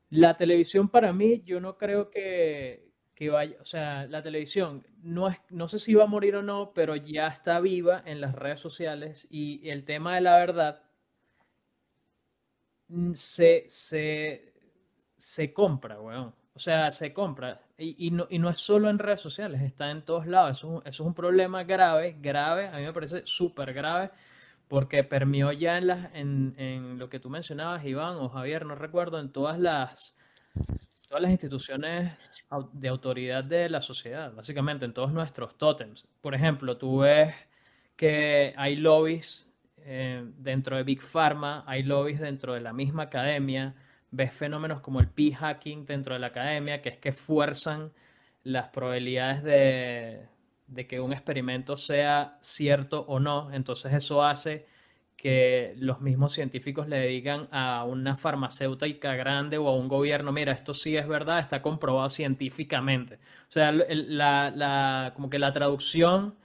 [0.09, 5.29] La televisión para mí, yo no creo que, que vaya, o sea, la televisión no,
[5.29, 8.35] es, no sé si va a morir o no, pero ya está viva en las
[8.35, 10.81] redes sociales y el tema de la verdad
[13.13, 14.53] se, se,
[15.17, 16.33] se compra, weón.
[16.53, 17.61] O sea, se compra.
[17.77, 20.57] Y, y, no, y, no, es solo en redes sociales, está en todos lados.
[20.57, 22.67] Eso, eso es un problema grave, grave.
[22.69, 24.11] A mí me parece súper grave
[24.67, 29.19] porque permeó ya en, en, en, lo que tú mencionabas, Iván o Javier, no recuerdo,
[29.19, 30.15] en todas las,
[31.21, 32.13] las instituciones
[32.73, 36.07] de autoridad de la sociedad, básicamente en todos nuestros tótems.
[36.21, 37.33] Por ejemplo, tú ves
[37.95, 39.47] que hay lobbies
[39.77, 43.75] eh, dentro de Big Pharma, hay lobbies dentro de la misma academia,
[44.11, 47.91] ves fenómenos como el p-hacking dentro de la academia, que es que fuerzan
[48.43, 50.27] las probabilidades de,
[50.67, 53.51] de que un experimento sea cierto o no.
[53.51, 54.65] Entonces eso hace
[55.15, 60.51] que los mismos científicos le digan a una farmacéutica grande o a un gobierno, mira,
[60.51, 63.15] esto sí es verdad, está comprobado científicamente.
[63.49, 66.35] O sea, la, la, como que la traducción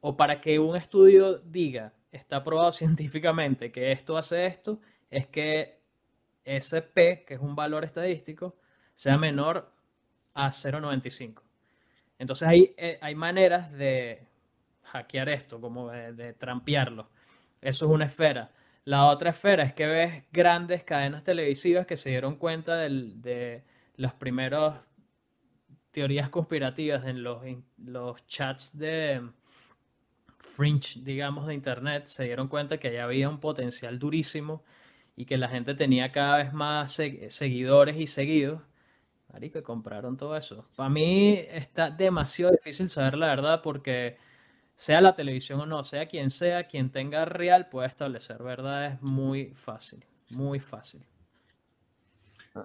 [0.00, 5.80] o para que un estudio diga, está probado científicamente que esto hace esto, es que
[6.44, 8.56] ese P, que es un valor estadístico,
[8.94, 9.72] sea menor
[10.34, 11.42] a 0,95.
[12.18, 14.26] Entonces hay, eh, hay maneras de
[14.84, 17.08] hackear esto, como de, de trampearlo.
[17.62, 18.52] Eso es una esfera.
[18.84, 23.64] La otra esfera es que ves grandes cadenas televisivas que se dieron cuenta del, de
[23.96, 24.80] las primeras
[25.92, 29.22] teorías conspirativas en los, chats de
[30.38, 32.06] fringe, digamos, de Internet.
[32.06, 34.64] Se dieron cuenta que ya había un potencial durísimo
[35.14, 38.62] y que la gente tenía cada vez más seguidores y seguidos.
[39.40, 40.64] que compraron todo eso.
[40.76, 44.16] Para mí está demasiado difícil saber la verdad porque
[44.76, 49.02] sea la televisión o no, sea quien sea, quien tenga real puede establecer verdad, es
[49.02, 51.04] muy fácil, muy fácil.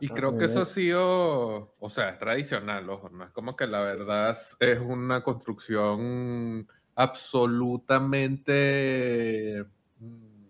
[0.02, 3.67] Y creo que eso ha sido, o sea, es tradicional, ojo, no es como que
[3.67, 9.63] la verdad es una construcción absolutamente
[10.00, 10.46] mm,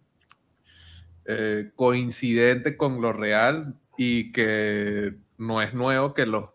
[1.25, 6.49] eh, coincidente con lo real y que no es nuevo que los,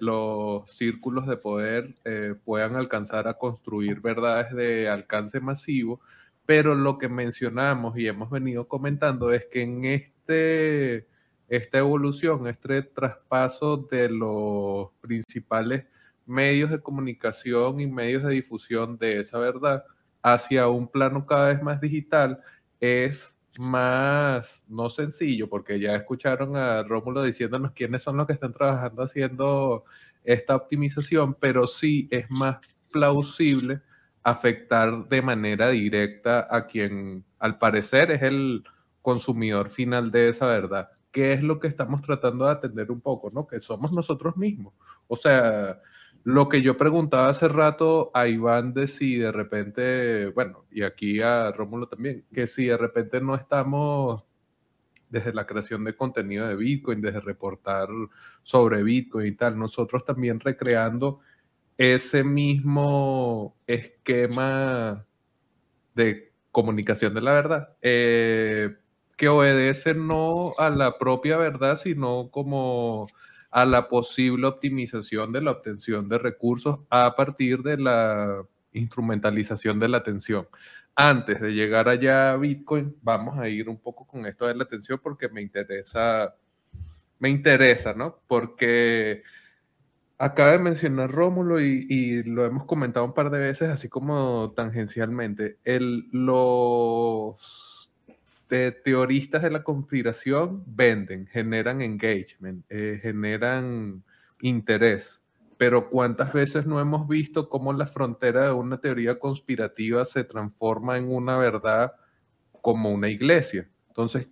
[0.00, 6.00] los círculos de poder eh, puedan alcanzar a construir verdades de alcance masivo,
[6.46, 11.06] pero lo que mencionamos y hemos venido comentando es que en este,
[11.48, 15.86] esta evolución, este traspaso de los principales
[16.26, 19.84] medios de comunicación y medios de difusión de esa verdad
[20.22, 22.40] hacia un plano cada vez más digital,
[22.80, 28.52] es más, no sencillo, porque ya escucharon a Rómulo diciéndonos quiénes son los que están
[28.52, 29.84] trabajando haciendo
[30.24, 32.58] esta optimización, pero sí es más
[32.92, 33.80] plausible
[34.22, 38.64] afectar de manera directa a quien al parecer es el
[39.02, 40.88] consumidor final de esa verdad.
[41.12, 43.46] ¿Qué es lo que estamos tratando de atender un poco, no?
[43.46, 44.74] Que somos nosotros mismos.
[45.06, 45.78] O sea,
[46.24, 51.20] lo que yo preguntaba hace rato a Iván de si de repente, bueno, y aquí
[51.20, 54.24] a Rómulo también, que si de repente no estamos
[55.10, 57.88] desde la creación de contenido de Bitcoin, desde reportar
[58.42, 61.20] sobre Bitcoin y tal, nosotros también recreando
[61.76, 65.04] ese mismo esquema
[65.94, 68.76] de comunicación de la verdad, eh,
[69.16, 73.08] que obedece no a la propia verdad, sino como
[73.54, 79.86] a la posible optimización de la obtención de recursos a partir de la instrumentalización de
[79.86, 80.48] la atención.
[80.96, 84.64] Antes de llegar allá a Bitcoin, vamos a ir un poco con esto de la
[84.64, 86.34] atención porque me interesa,
[87.20, 88.18] me interesa, ¿no?
[88.26, 89.22] Porque
[90.18, 94.52] acaba de mencionar Rómulo y, y, lo hemos comentado un par de veces, así como
[94.56, 97.73] tangencialmente, el, los
[98.48, 104.04] de teoristas de la conspiración venden, generan engagement, eh, generan
[104.40, 105.20] interés.
[105.56, 110.98] Pero ¿cuántas veces no hemos visto cómo la frontera de una teoría conspirativa se transforma
[110.98, 111.92] en una verdad
[112.60, 113.68] como una iglesia?
[113.88, 114.28] Entonces,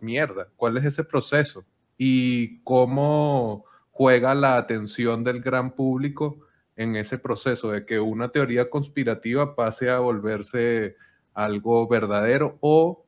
[0.00, 1.64] mierda, ¿cuál es ese proceso?
[1.96, 6.40] Y cómo juega la atención del gran público
[6.76, 10.96] en ese proceso de que una teoría conspirativa pase a volverse
[11.32, 13.05] algo verdadero o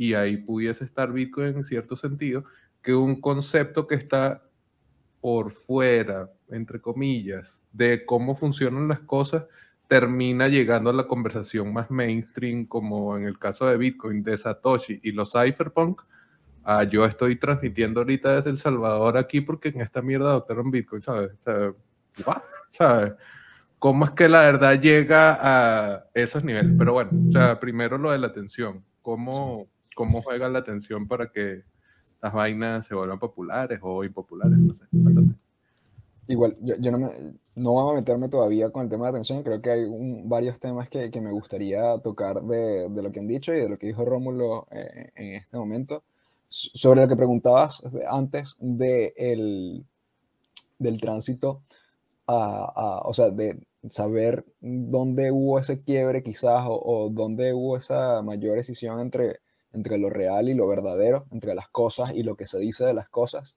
[0.00, 2.46] y ahí pudiese estar Bitcoin en cierto sentido,
[2.80, 4.42] que un concepto que está
[5.20, 9.44] por fuera, entre comillas, de cómo funcionan las cosas,
[9.88, 15.00] termina llegando a la conversación más mainstream, como en el caso de Bitcoin, de Satoshi
[15.02, 16.00] y los cypherpunk.
[16.64, 21.02] Ah, yo estoy transmitiendo ahorita desde El Salvador aquí porque en esta mierda adoptaron Bitcoin,
[21.02, 21.32] ¿sabes?
[22.70, 23.12] ¿Sabes?
[23.78, 26.72] ¿Cómo es que la verdad llega a esos niveles?
[26.78, 28.82] Pero bueno, o sea, primero lo de la atención.
[29.02, 31.62] ¿Cómo, cómo juega la atención para que
[32.22, 34.84] las vainas se vuelvan populares o impopulares, no sé.
[36.28, 37.08] Igual, yo, no, me,
[37.56, 39.84] no voy a meterme todavía con el tema de atención, creo que hay
[40.24, 43.68] varios temas que, que, me gustaría tocar de, de, lo que han dicho y de
[43.68, 46.04] lo que dijo Rómulo eh, en este momento.
[46.46, 49.84] Sobre lo que preguntabas antes de el,
[50.78, 51.62] del tránsito,
[52.28, 58.22] a, o sea, de saber dónde hubo ese quiebre quizás o, o, dónde hubo esa
[58.22, 59.40] mayor decisión entre,
[59.72, 62.94] entre lo real y lo verdadero, entre las cosas y lo que se dice de
[62.94, 63.56] las cosas.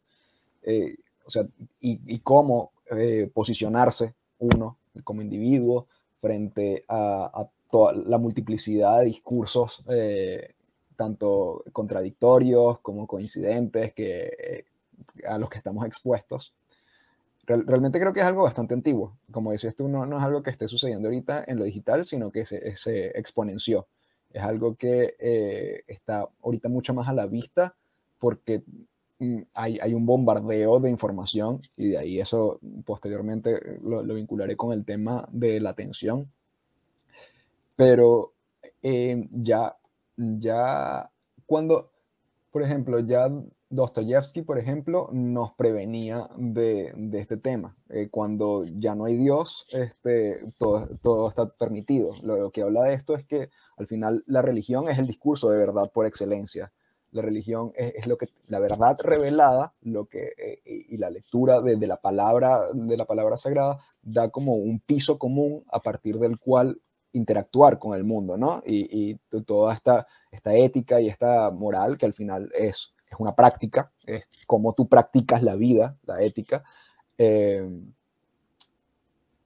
[0.64, 0.96] Eh,
[1.26, 1.48] o sea,
[1.80, 10.54] y, cómo eh, posicionarse uno como individuo frente a, toda la multiplicidad de discursos, eh,
[10.96, 14.66] tanto contradictorios como coincidentes, que,
[15.28, 16.54] a los que estamos expuestos.
[17.48, 19.18] realmente creo que es algo bastante antiguo.
[19.32, 22.46] Como decías tú, no, es algo que esté sucediendo ahorita en lo digital, sino que
[22.46, 23.88] se exponenció.
[24.34, 25.16] Es algo que
[25.88, 27.76] está ahorita mucho más a la vista
[28.20, 28.64] porque
[29.24, 34.74] Mm, hay, hay, un bombardeo de información y de ahí eso posteriormente lo, vincularé con
[34.74, 36.30] el tema de la atención.
[37.78, 38.34] Pero
[38.82, 39.78] eh, ya,
[40.18, 41.10] ya
[41.46, 41.92] cuando,
[42.52, 43.32] por ejemplo, ya
[43.74, 47.76] Dostoyevsky, por ejemplo, nos prevenía de, este tema.
[47.90, 52.12] Eh, cuando ya no hay Dios, este, todo, todo está permitido.
[52.22, 55.58] Lo, que habla de esto es que al final la religión es el discurso de
[55.58, 56.72] verdad por excelencia
[57.14, 61.78] la religión es, lo que la verdad revelada lo que eh, y la lectura de,
[61.86, 66.82] la palabra de la palabra sagrada da como un piso común a partir del cual
[67.12, 72.14] interactuar con el mundo no y, toda esta esta ética y esta moral que al
[72.14, 76.64] final es es una práctica es como tú practicas la vida la ética
[77.18, 77.70] eh,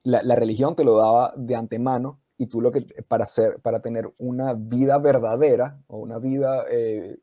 [0.04, 4.14] la, religión te lo daba de antemano y tú lo que para hacer para tener
[4.18, 7.18] una vida verdadera o una vida eh,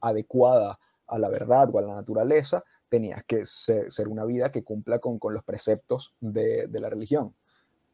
[0.00, 4.98] adecuada a la verdad o a la naturaleza, tenías que ser, una vida que cumpla
[4.98, 7.34] con, los preceptos de, la religión.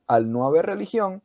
[0.06, 1.22] Al no haber religión,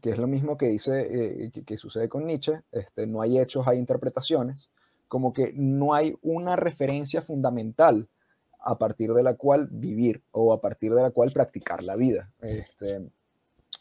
[0.00, 3.66] que es lo mismo que dice, eh, que, sucede con Nietzsche, este, no hay hechos,
[3.66, 4.70] hay interpretaciones,
[5.12, 8.08] como que no hay una referencia fundamental
[8.58, 12.32] a partir de la cual vivir o a partir de la cual practicar la vida,
[12.40, 13.10] este,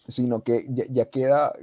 [0.06, 1.54] sino que ya, queda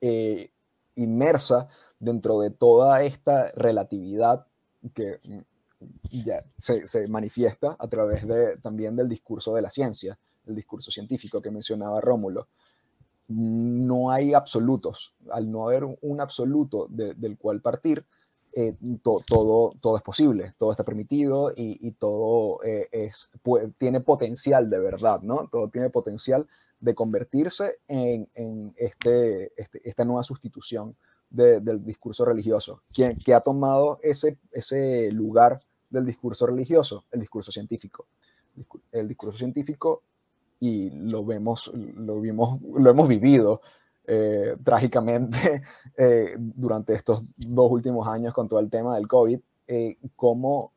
[0.00, 0.50] eh,
[0.94, 4.46] inmersa dentro de toda esta relatividad
[4.94, 10.54] que mm, ya se, manifiesta a través de, también del discurso de la ciencia, el
[10.54, 12.46] discurso científico que mencionaba Rómulo.
[13.26, 15.16] No hay absolutos.
[15.32, 18.06] Al no haber un absoluto del cual partir,
[18.54, 23.30] eh, todo, todo es posible, todo está permitido y, todo eh, es,
[23.76, 25.48] tiene potencial de verdad, ¿no?
[25.50, 26.46] Todo tiene potencial
[26.80, 28.28] de convertirse en,
[28.76, 30.96] este, este, esta nueva sustitución
[31.30, 32.82] del discurso religioso.
[32.92, 37.04] ¿Quién, que ha tomado ese, ese lugar del discurso religioso?
[37.10, 38.06] El discurso científico.
[38.90, 40.02] El discurso científico,
[40.58, 43.60] y lo vemos, lo vimos, lo hemos vivido
[44.08, 45.62] eh, trágicamente
[45.98, 50.72] eh, durante estos dos últimos años con todo el tema del COVID, eh, cómo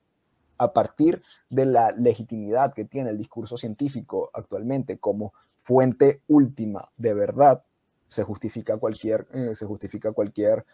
[0.57, 7.13] a partir de la legitimidad que tiene el discurso científico actualmente como fuente última de
[7.13, 7.63] verdad,
[8.05, 10.65] se justifica cualquier, eh, se justifica cualquier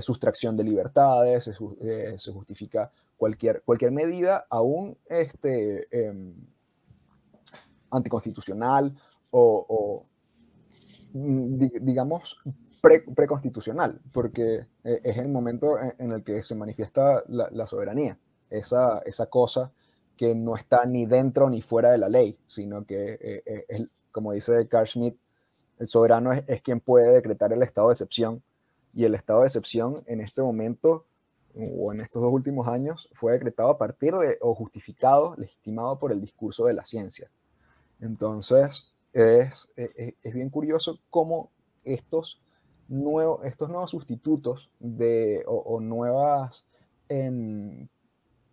[0.00, 6.34] sustracción de libertades, se, justifica cualquier, cualquier medida, aún este, em,
[7.90, 8.96] anticonstitucional
[9.30, 10.06] o,
[11.12, 12.38] digamos,
[12.82, 18.18] preconstitucional, porque es el momento en, el que se manifiesta la, soberanía,
[18.50, 19.72] esa, esa cosa
[20.16, 24.66] que no está ni dentro ni fuera de la ley, sino que, es, como dice
[24.68, 25.16] Carl Schmitt,
[25.78, 28.42] el soberano es, quien puede decretar el estado de excepción
[28.94, 31.06] y el estado de excepción en este momento
[31.54, 36.12] o en estos dos últimos años fue decretado a partir de o justificado, legitimado por
[36.12, 37.30] el discurso de la ciencia.
[38.00, 41.50] Entonces, es, e, e, es, bien curioso cómo
[41.84, 42.42] estos,
[42.88, 46.66] nuevos, estos nuevos sustitutos de, o, nuevas
[47.08, 47.88] em,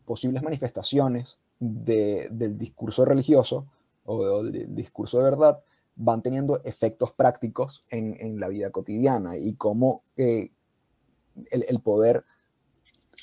[0.05, 3.67] posibles manifestaciones del discurso religioso
[4.05, 5.63] o del discurso de verdad
[5.95, 10.51] van teniendo efectos prácticos en, la vida cotidiana y cómo eh,
[11.51, 12.25] el, poder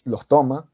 [0.04, 0.70] los toma.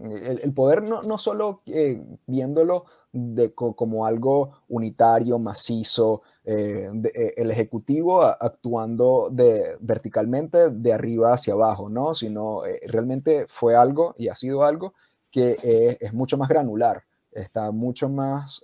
[0.00, 6.90] El, poder no, no solo eh, viéndolo de, como algo unitario, macizo, eh,
[7.36, 12.14] el ejecutivo actuando de, verticalmente de arriba hacia abajo, ¿no?
[12.14, 14.94] sino realmente fue algo y ha sido algo
[15.30, 18.62] que es mucho más granular, está mucho más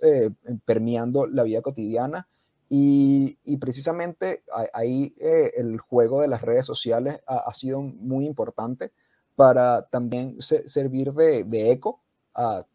[0.65, 2.27] permeando la vida cotidiana
[2.73, 8.93] y, precisamente ahí eh, el juego de las redes sociales ha, sido muy importante
[9.35, 12.01] para también servir de, de eco
[12.33, 12.65] a,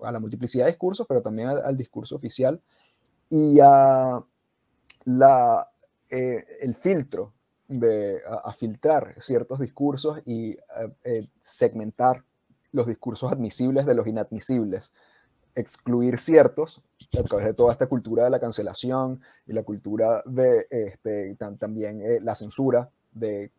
[0.00, 2.60] la multiplicidad de discursos, pero también al, discurso oficial
[3.28, 4.20] y a
[5.04, 5.68] la,
[6.10, 7.32] eh, el filtro
[7.68, 10.58] de a, filtrar ciertos discursos y eh,
[11.04, 12.24] eh, segmentar
[12.72, 14.92] los discursos admisibles de los inadmisibles,
[15.54, 16.82] excluir ciertos
[17.18, 22.02] a través de toda esta cultura de la cancelación y la cultura de este, también
[22.24, 23.52] la censura, de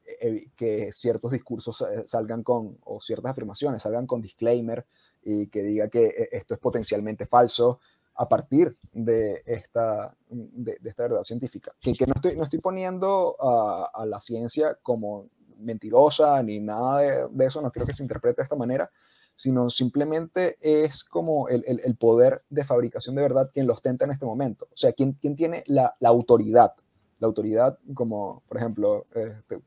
[0.55, 4.83] que ciertos discursos salgan con, o ciertas afirmaciones salgan con disclaimer
[5.23, 7.79] y que diga que eh, esto es potencialmente falso
[8.15, 11.73] a partir de esta, de, esta verdad científica.
[11.79, 16.99] Que, que, no, estoy, no estoy poniendo a, a la ciencia como mentirosa ni nada
[16.99, 18.91] de, de, eso, no creo que se interprete de esta manera,
[19.35, 24.05] sino simplemente es como el, el, el, poder de fabricación de verdad quien lo ostenta
[24.05, 24.65] en este momento.
[24.65, 26.73] O sea, quien, quien tiene la, la autoridad.
[27.19, 29.61] La autoridad como, por ejemplo, este,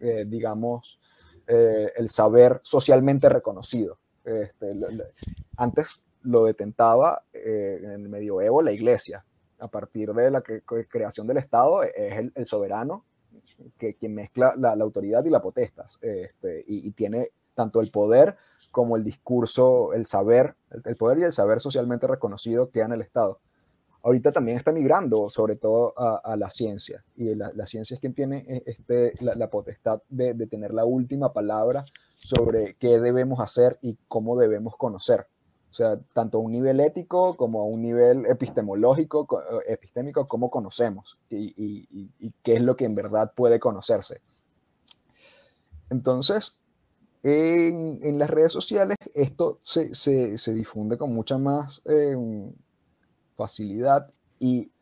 [0.00, 0.98] eh, digamos,
[1.46, 3.98] eh, el saber socialmente reconocido.
[4.30, 4.74] Este,
[5.56, 9.24] antes lo detentaba eh, en el medioevo la iglesia.
[9.58, 13.04] A partir de la creación del Estado es el, soberano
[13.76, 18.36] que, quien mezcla la, autoridad y la potestas este, y, tiene tanto el poder
[18.70, 23.02] como el discurso, el saber, el, poder y el saber socialmente reconocido que en el
[23.02, 23.40] Estado.
[24.02, 28.38] Ahorita también está migrando sobre todo a, la ciencia y la, ciencia es quien tiene
[28.48, 31.84] eh, este, la, potestad de, tener la última palabra
[32.30, 35.26] sobre qué debemos hacer y cómo debemos conocer.
[35.70, 40.50] O sea, tanto a un nivel ético como a un nivel epistemológico, eh, epistémico, cómo
[40.50, 44.20] conocemos y, qué es lo que en verdad puede conocerse.
[45.90, 46.60] Entonces,
[47.22, 52.52] en, las redes sociales esto se, difunde con mucha más em,
[53.36, 54.72] facilidad y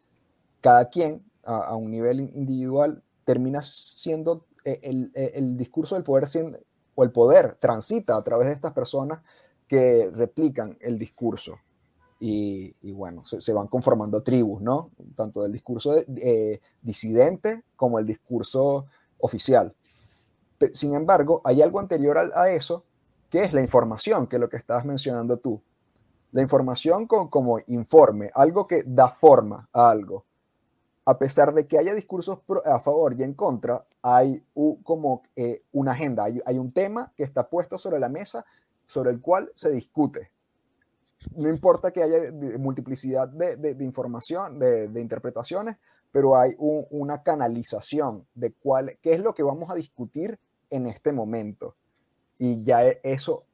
[0.60, 6.58] cada quien a, un nivel individual termina siendo eh, el, el discurso del poder siendo,
[6.98, 9.20] o el poder transita a través de estas personas
[9.68, 11.56] que replican el discurso.
[12.18, 14.90] Y, bueno, se, van conformando tribus, ¿no?
[15.14, 18.86] Tanto del discurso eh, disidente como el discurso
[19.18, 19.72] oficial.
[20.72, 22.82] Sin embargo, hay algo anterior a, eso,
[23.30, 25.62] que es la información, que es lo que estabas mencionando tú.
[26.32, 30.24] La información como informe, algo que da forma a algo
[31.08, 34.44] a pesar de que haya discursos a favor y en contra, hay
[34.82, 38.44] como eh, una agenda, hay, un tema que está puesto sobre la mesa
[38.84, 40.30] sobre el cual se discute.
[41.34, 45.76] No importa que haya multiplicidad de, información, de, interpretaciones,
[46.12, 50.38] pero hay una canalización de cuál, qué es lo que vamos a discutir
[50.68, 51.74] en este momento.
[52.36, 53.46] Y ya e, eso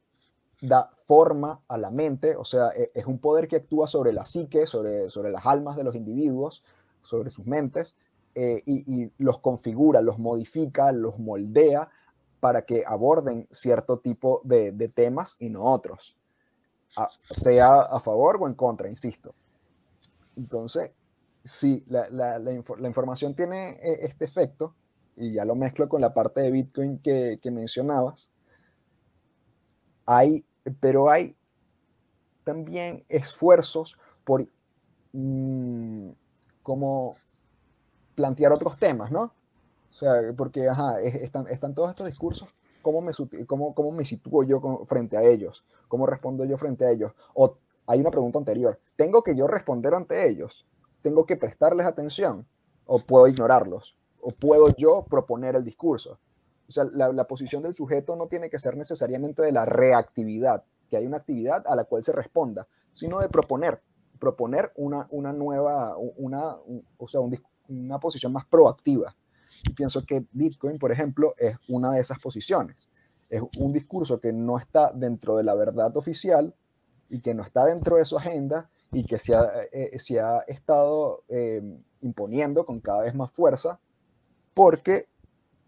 [0.59, 4.25] da forma a la mente, o sea, e, es un poder que actúa sobre la
[4.25, 6.61] psique, sobre, sobre las almas de los individuos,
[7.05, 7.95] sobre sus mentes
[8.35, 11.89] eh, y, los configura, los modifica, los moldea
[12.41, 16.17] para que aborden cierto tipo de, temas y no otros,
[17.21, 19.33] sea a favor o en contra, insisto.
[20.35, 20.91] Entonces,
[21.43, 22.41] si la,
[22.83, 24.75] información tiene eh, este efecto,
[25.15, 28.31] y ya lo mezclo con la parte de Bitcoin que, mencionabas,
[30.05, 30.45] hay,
[30.81, 31.37] pero hay
[32.43, 34.45] también esfuerzos por
[35.13, 36.09] mm,
[36.65, 37.15] como
[38.15, 39.21] plantear otros temas, ¿no?
[39.21, 42.49] O sea, porque, ajá, están, están todos estos discursos,
[42.81, 43.11] ¿cómo me,
[43.45, 45.63] cómo, cómo sitúo yo frente a ellos?
[45.87, 47.11] ¿Cómo respondo yo frente a ellos?
[47.35, 50.65] O hay una pregunta anterior, ¿tengo que yo responder ante ellos?
[51.03, 52.47] ¿Tengo que prestarles atención?
[52.87, 53.95] ¿O puedo ignorarlos?
[54.19, 56.17] ¿O puedo yo proponer el discurso?
[56.67, 60.97] O sea, la posición del sujeto no tiene que ser necesariamente de la reactividad, que
[60.97, 63.83] hay una actividad a la cual se responda, sino de proponer,
[64.19, 66.55] proponer una, una nueva, una,
[66.97, 67.21] o sea,
[67.67, 69.15] una posición más proactiva.
[69.63, 72.89] Y pienso que Bitcoin, por ejemplo, es una de esas posiciones.
[73.29, 76.55] Es un discurso que no está dentro de la verdad oficial
[77.09, 80.39] y que no está dentro de su agenda y que se ha, eh, se ha
[80.47, 81.61] estado eh,
[82.01, 83.79] imponiendo con cada vez más fuerza
[84.53, 85.07] porque,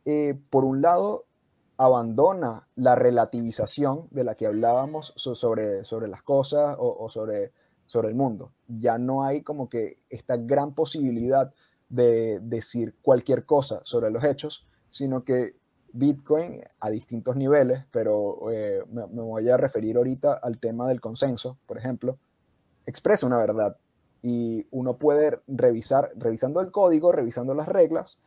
[0.06, 1.26] eh, por un lado,
[1.78, 7.52] abandona la relativización de la que hablábamos sobre, sobre las cosas o sobre
[7.88, 8.52] sobre el mundo.
[8.68, 11.52] Ya no hay como que esta gran posibilidad
[11.90, 15.56] de decir cualquier cosa sobre los hechos, sino que
[15.94, 21.58] Bitcoin a distintos niveles, pero eh, me, voy a referir ahorita al tema del consenso,
[21.66, 22.20] por ejemplo,
[22.86, 23.78] expresa una verdad
[24.22, 28.20] y uno puede revisar, revisando el código, revisando las reglas,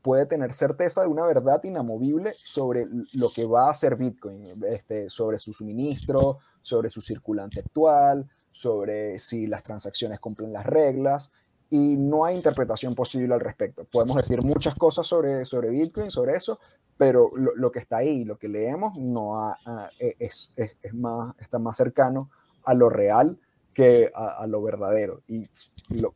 [0.00, 5.10] puede tener certeza de una verdad inamovible sobre lo que va a hacer Bitcoin, este,
[5.10, 11.32] sobre su suministro, sobre su circulante actual, sobre si las transacciones cumplen las reglas
[11.70, 13.84] y no hay interpretación posible al respecto.
[13.84, 16.58] Podemos decir muchas cosas sobre, sobre Bitcoin, sobre eso,
[16.98, 19.50] pero lo, que está ahí, lo que leemos, no
[19.98, 22.30] e, es, es, más, está más cercano
[22.64, 23.40] a lo real
[23.72, 25.22] que a, lo verdadero.
[25.26, 25.44] Y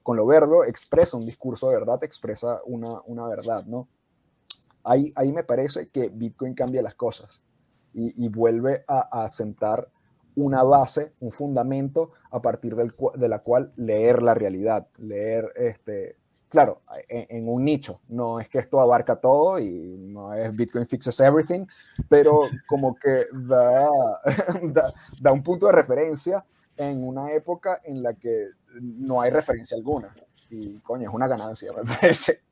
[0.03, 3.89] con lo verdo expresa un discurso de verdad, expresa una, una verdad, ¿no?
[4.85, 7.43] Ahí, ahí me parece que Bitcoin cambia las cosas
[7.95, 9.91] y, vuelve a, a sentar
[10.37, 16.15] una base, un fundamento a partir de la cual leer la realidad, leer, este,
[16.49, 21.19] claro, en, un nicho, no es que esto abarca todo y no es Bitcoin fixes
[21.21, 21.67] everything,
[22.09, 23.89] pero como que da,
[25.21, 26.45] da, un punto de referencia
[26.77, 30.15] en una época en la que no hay referencia alguna.
[30.51, 32.46] Y coño, es una ganancia, me parece.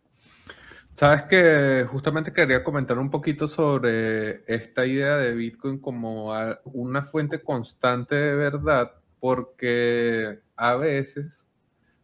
[0.97, 6.33] Sabes que justamente quería comentar un poquito sobre esta idea de Bitcoin como
[6.67, 11.51] una fuente constante de verdad, porque a veces,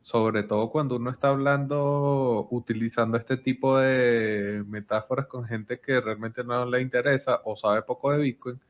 [0.03, 6.43] sobre todo cuando uno está hablando, utilizando este tipo de metáforas con gente que realmente
[6.43, 8.61] no le interesa o sabe poco de Bitcoin,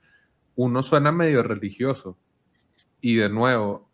[0.57, 2.19] uno suena medio religioso.
[3.01, 3.89] Y de nuevo,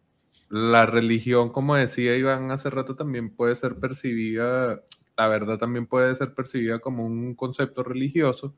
[0.49, 4.83] la religión, como decía Iván hace rato, también puede ser percibida
[5.17, 8.55] la verdad también puede ser percibida como un concepto religioso,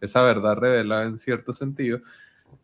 [0.00, 2.00] esa verdad revelada en cierto sentido.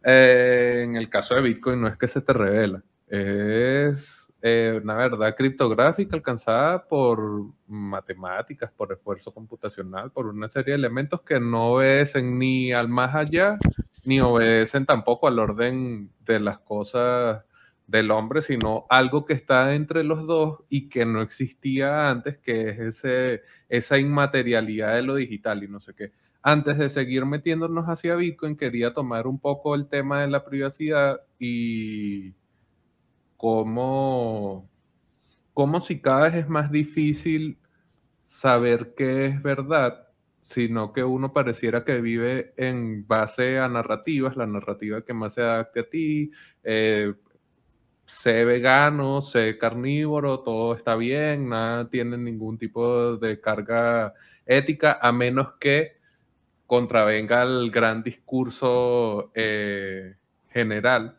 [0.05, 4.97] Eh, en el caso de Bitcoin no es que se te revela, es eh, una
[4.97, 11.73] verdad criptográfica alcanzada por matemáticas, por esfuerzo computacional, por una serie de elementos que no
[11.73, 13.59] obedecen ni al más allá,
[14.05, 17.45] ni obedecen tampoco al orden de las cosas
[17.89, 22.69] del hombre, sino algo que está entre los dos y que no existía antes, que
[22.69, 26.13] es ese, esa inmaterialidad de lo digital y no sé qué.
[26.43, 31.23] Antes de seguir metiéndonos hacia Bitcoin, quería tomar un poco el tema de la privacidad
[31.39, 32.35] y
[33.39, 34.69] cómo,
[35.55, 37.59] cómo si cada vez es más difícil
[38.27, 40.09] saber qué es verdad,
[40.43, 45.41] sino que uno pareciera que vive en base a narrativas, la narrativa que más se
[45.41, 46.31] adapte a ti,
[46.63, 47.15] eh,
[48.09, 54.15] sé vegano, sé carnívoro, todo está bien, nada tiene ningún tipo de carga
[54.47, 55.99] ética, a menos que
[56.67, 60.17] contravenga el gran discurso eh,
[60.49, 61.19] general.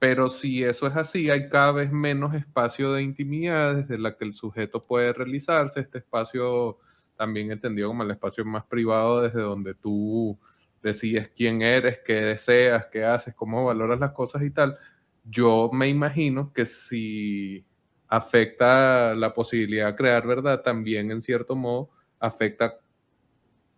[0.00, 4.24] Pero si eso es así, hay cada vez menos espacio de intimidad desde la que
[4.24, 6.78] el sujeto puede realizarse, este espacio
[7.16, 10.36] también entendido como el espacio más privado desde donde tú
[10.82, 14.76] decides quién eres, qué deseas, qué haces, cómo valoras las cosas y tal
[15.24, 17.64] yo me imagino que si
[18.08, 22.78] afecta la posibilidad de crear verdad, también en cierto modo afecta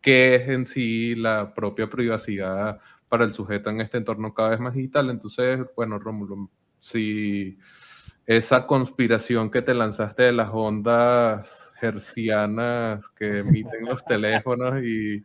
[0.01, 4.61] qué es en sí la propia privacidad para el sujeto en este entorno cada vez
[4.61, 5.11] más digital.
[5.11, 7.59] Entonces, bueno, Rómulo, si
[8.27, 15.25] esa conspiración que te lanzaste de las ondas hercianas que emiten los teléfonos y...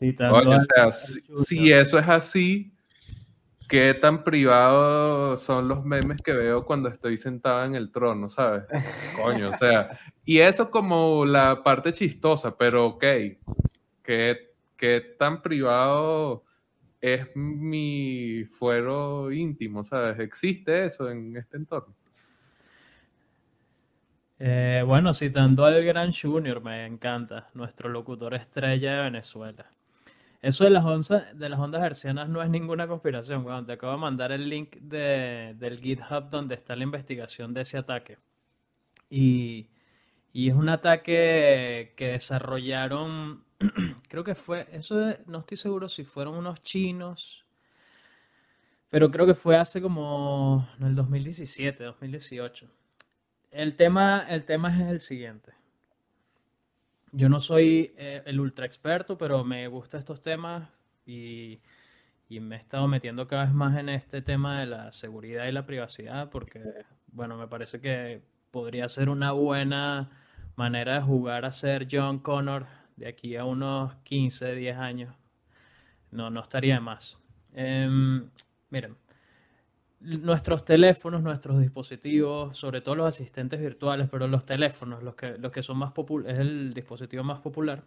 [0.30, 0.92] o sea,
[1.44, 2.72] si eso es así,
[3.70, 8.64] qué tan privados son los memes que veo cuando estoy sentado en el trono, ¿sabes?
[9.22, 13.04] Coño, o sea, y eso como la parte chistosa, pero ok,
[14.02, 16.44] ¿qué, qué tan privado
[17.00, 20.18] es mi fuero íntimo, ¿sabes?
[20.18, 21.94] ¿Existe eso en este entorno?
[24.40, 29.70] Eh, bueno, citando al Gran Junior, me encanta, nuestro locutor estrella de Venezuela.
[30.42, 33.44] Eso de las ondas, de las ondas hercianas no es ninguna conspiración.
[33.66, 37.76] Te acabo de mandar el link de, del GitHub donde está la investigación de ese
[37.76, 38.18] ataque.
[39.10, 39.68] Y,
[40.32, 43.44] y es un ataque que desarrollaron,
[44.08, 47.44] creo que fue, eso no estoy seguro si fueron unos chinos,
[48.88, 52.68] pero creo que fue hace como en el 2017, 2018.
[53.50, 55.52] El tema, el tema es el siguiente.
[57.12, 60.68] Yo no soy eh, el ultra experto, pero me gustan estos temas
[61.06, 61.60] y,
[62.28, 65.66] me he estado metiendo cada vez más en este tema de la seguridad y la
[65.66, 66.62] privacidad porque,
[67.08, 70.10] bueno, me parece que podría ser una buena
[70.54, 75.16] manera de jugar a ser John Connor de aquí a unos 15, 10 años.
[76.12, 77.18] No, no estaría de más.
[77.52, 78.30] Em,
[78.70, 78.96] miren,
[80.00, 85.52] nuestros teléfonos, nuestros dispositivos, sobre todo los asistentes virtuales, pero los teléfonos, los que, los
[85.52, 87.84] que son más populares, es el dispositivo más popular,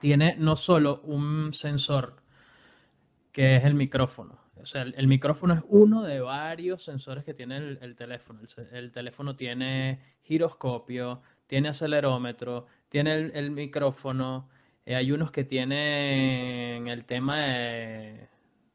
[0.00, 2.16] tiene no solo un sensor
[3.32, 4.38] que es el micrófono.
[4.56, 8.40] O sea, el, micrófono es uno de varios sensores que tiene el, teléfono.
[8.72, 14.48] El, teléfono tiene giroscopio, tiene acelerómetro, tiene el, micrófono.
[14.84, 17.36] Eh, hay unos que tienen el tema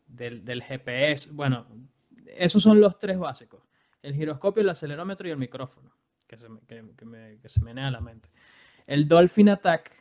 [0.08, 1.32] del, del GPS.
[1.34, 1.66] Bueno,
[2.38, 3.62] esos son los tres básicos.
[4.02, 5.92] El giroscopio, el acelerómetro y el micrófono.
[6.28, 8.30] que se me, que, se la mente.
[8.88, 9.92] El Dolphin Attack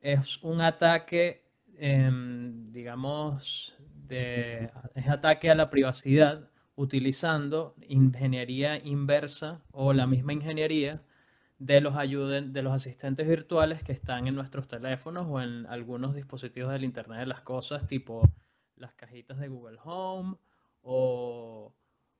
[0.00, 1.44] es un ataque,
[1.76, 11.02] em, digamos, de, es ataque a la privacidad utilizando ingeniería inversa o la misma ingeniería
[11.58, 16.14] de los, ayuden, de los asistentes virtuales que están en nuestros teléfonos o en algunos
[16.14, 18.22] dispositivos del Internet de las Cosas, tipo
[18.76, 20.36] las cajitas de Google Home
[20.82, 21.72] o,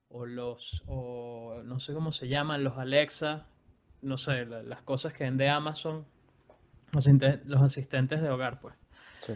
[0.08, 3.46] o los, o no sé cómo se llaman, los Alexa,
[4.02, 6.04] no sé, la- las cosas que vende Amazon,
[6.92, 8.74] los asistentes, los asistentes de hogar, pues.
[9.20, 9.34] Sí.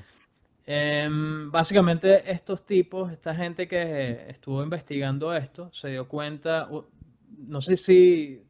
[0.67, 6.69] Em, básicamente estos tipos, esta gente que estuvo investigando esto, se dio cuenta,
[7.37, 8.43] no sé si,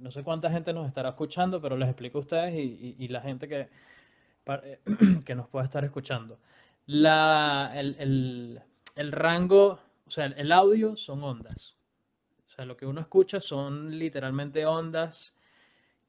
[0.00, 3.08] no sé cuánta gente nos estará escuchando, pero les explico a ustedes y, y- y
[3.08, 3.68] la gente que,
[4.46, 4.80] eh,
[5.24, 6.40] que nos pueda estar escuchando.
[6.86, 8.60] La, el, el-
[8.96, 9.78] el rango,
[10.12, 11.76] sea, el audio son ondas.
[12.46, 15.34] O sea, lo que uno escucha son literalmente ondas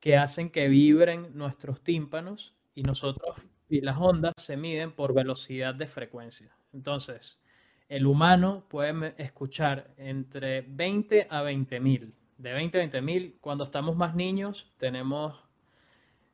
[0.02, 3.38] que hacen que vibren nuestros tímpanos y nosotros
[3.70, 6.54] y las ondas se miden por velocidad de frecuencia.
[6.74, 7.40] Entonces,
[7.88, 12.14] el humano puede escuchar entre 20 a 20 mil.
[12.38, 15.42] De 20 a 20 mil, cuando estamos más niños, tenemos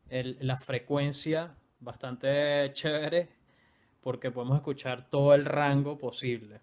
[0.10, 3.30] la frecuencia bastante chévere
[4.02, 6.62] porque podemos escuchar todo el rango posible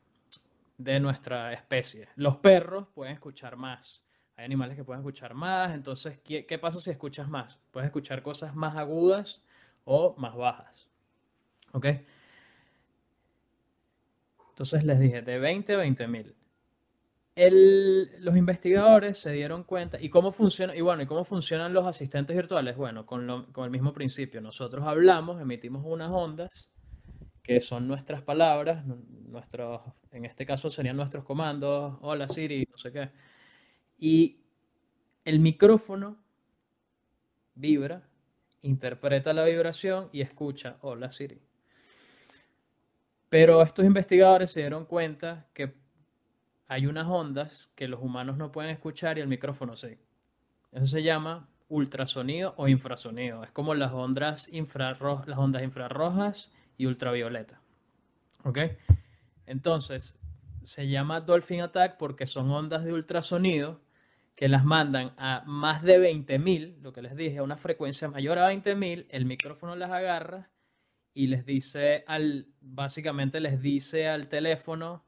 [0.78, 2.08] de nuestra especie.
[2.16, 4.04] Los perros pueden escuchar más.
[4.36, 5.74] Hay animales que pueden escuchar más.
[5.74, 7.58] Entonces, ¿qué, qué pasa si escuchas más?
[7.70, 9.42] Puedes escuchar cosas más agudas
[9.84, 10.88] o más bajas.
[11.72, 11.86] ¿Ok?
[14.50, 16.34] Entonces les dije, de 20 a 20 mil.
[17.36, 20.74] El- los investigadores se dieron cuenta, ¿y cómo funciona?
[20.74, 22.76] Y bueno, ¿y cómo funcionan los asistentes virtuales?
[22.76, 24.40] Bueno, con, lo- con el mismo principio.
[24.40, 26.70] Nosotros hablamos, emitimos unas ondas,
[27.46, 29.80] que son nuestras palabras, nu- nuestros,
[30.12, 33.10] en este caso serían nuestros comandos, hola Siri, no sé qué.
[33.98, 34.40] Y
[35.24, 36.18] el micrófono
[37.56, 38.08] vibra,
[38.62, 41.42] interpreta la vibración y escucha, hola Siri.
[43.28, 45.74] Pero estos investigadores se dieron cuenta que
[46.68, 49.98] hay unas ondas que los humanos no pueden escuchar y el micrófono sí.
[50.72, 53.44] Eso se llama ultrasonido o infrasonido.
[53.44, 57.60] Es como las ondas, infrarro- las ondas infrarrojas y ultravioleta.
[58.44, 58.58] ¿Ok?
[59.46, 60.18] Entonces,
[60.62, 63.80] se llama Dolphin Attack porque son ondas de ultrasonido
[64.34, 68.38] que las mandan a más de 20.000, lo que les dije, a una frecuencia mayor
[68.38, 70.50] a 20.000, el micrófono las agarra
[71.14, 75.04] y les dice al, básicamente les dice al teléfono,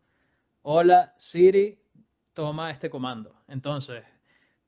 [0.62, 1.82] hola Siri,
[2.32, 3.34] toma este comando.
[3.48, 4.02] Entonces,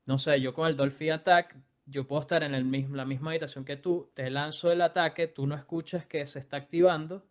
[0.05, 1.57] no sé, yo con el Dolphin Attack,
[1.91, 5.27] yo puedo estar en el mismo, la misma habitación que tú, te lanzo el ataque,
[5.27, 7.27] tú no escuchas que se está activando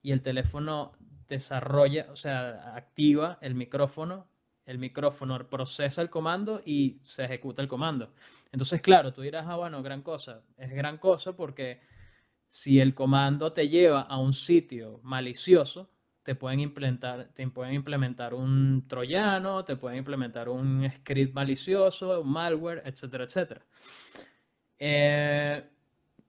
[0.00, 0.92] y el teléfono
[1.28, 4.28] desarrolla, o sea, activa el micrófono,
[4.64, 8.12] el micrófono procesa el comando y se ejecuta el comando.
[8.52, 10.42] Entonces, claro, tú dirás, ah, bueno, gran cosa.
[10.56, 11.80] Es gran cosa porque
[12.46, 15.90] si el comando te lleva a un sitio malicioso,
[16.26, 22.32] te pueden implementar, te pueden implementar un troyano, te pueden implementar un script malicioso, un
[22.32, 23.64] malware, etcétera, etcétera.
[24.76, 25.62] Eh,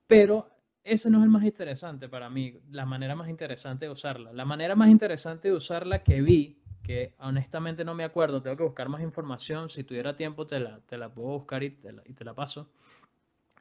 [0.05, 0.47] pero
[0.83, 4.31] ese no es el más interesante para mí, la manera más interesante de usarla.
[4.33, 8.63] La manera más interesante de usarla que vi, que honestamente no me acuerdo, tengo que
[8.65, 12.03] buscar más información, si tuviera tiempo te la, te la puedo buscar y te la,
[12.05, 12.69] y te la paso,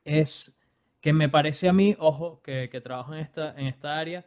[0.04, 0.60] es
[1.00, 4.26] que me parece a mí, ojo, que, que trabajo en esta, en esta área,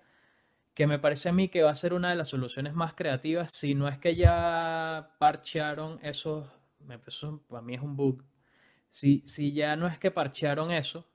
[0.80, 3.52] que me parece a mí que va a ser una de las soluciones más creativas,
[3.54, 6.48] si no es que ya parchearon esos,
[6.88, 8.24] me- eso para mí es un bug,
[8.92, 11.08] si, si ya no es que parchearon eso,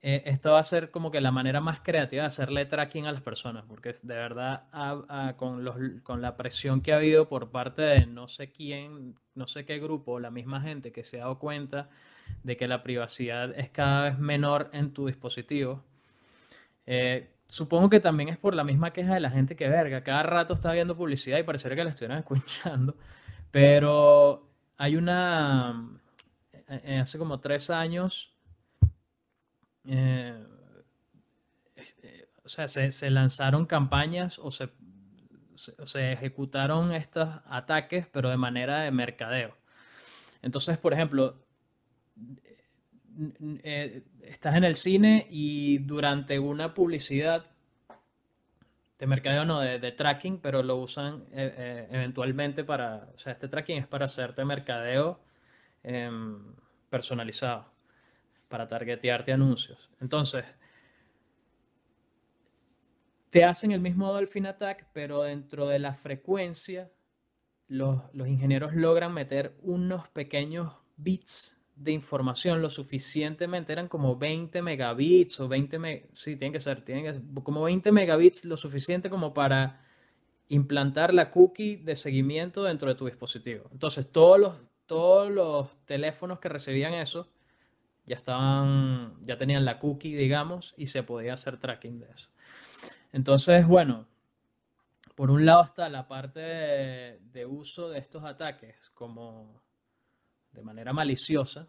[0.00, 3.12] eh, esto va a ser como que la manera más creativa de hacerle tracking a
[3.12, 7.28] las personas, porque de verdad a- a- con, los, con la presión que ha habido
[7.28, 11.16] por parte de no sé quién, no sé qué grupo, la misma gente que se
[11.18, 11.90] ha dado cuenta
[12.44, 15.82] de que la privacidad es cada vez menor en tu dispositivo.
[16.86, 20.22] Eh, supongo que también es por la misma queja de la gente que verga, cada
[20.22, 22.96] rato está viendo publicidad y pareciera que la estuvieran escuchando,
[23.50, 25.90] pero hay una,
[26.52, 28.34] eh, eh, hace como tres años,
[29.84, 30.34] eh,
[31.76, 34.70] este, o sea, se, lanzaron campañas o se,
[35.56, 39.56] se- se ejecutaron estos ataques, pero de manera de mercadeo.
[40.42, 41.36] Entonces, por ejemplo,
[43.62, 47.46] eh, estás en el cine y durante una publicidad
[48.98, 53.48] de mercadeo, no, de, tracking, pero lo usan eh, eh, eventualmente para, o sea, este
[53.48, 55.20] tracking es para hacerte mercadeo
[55.84, 56.54] em,
[56.90, 57.72] personalizado,
[58.48, 59.90] para targetearte anuncios.
[60.00, 60.44] Entonces,
[63.30, 66.90] te hacen el mismo Dolphin Attack, pero dentro de la frecuencia,
[67.68, 75.40] los ingenieros logran meter unos pequeños bits de información lo suficientemente, eran como 20 megabits
[75.40, 79.32] o 20, me, sí, tienen que ser, tienen que como 20 megabits lo suficiente como
[79.32, 79.80] para
[80.48, 83.68] implantar la cookie de seguimiento dentro de tu dispositivo.
[83.72, 84.54] Entonces, todos los,
[84.86, 87.28] todos los teléfonos que recibían eso
[88.06, 92.28] ya estaban, ya tenían la cookie, digamos, y se podía hacer tracking de eso.
[93.12, 94.06] Entonces, bueno,
[95.14, 99.60] por un lado está la parte de, uso de estos ataques como
[100.52, 101.68] de manera maliciosa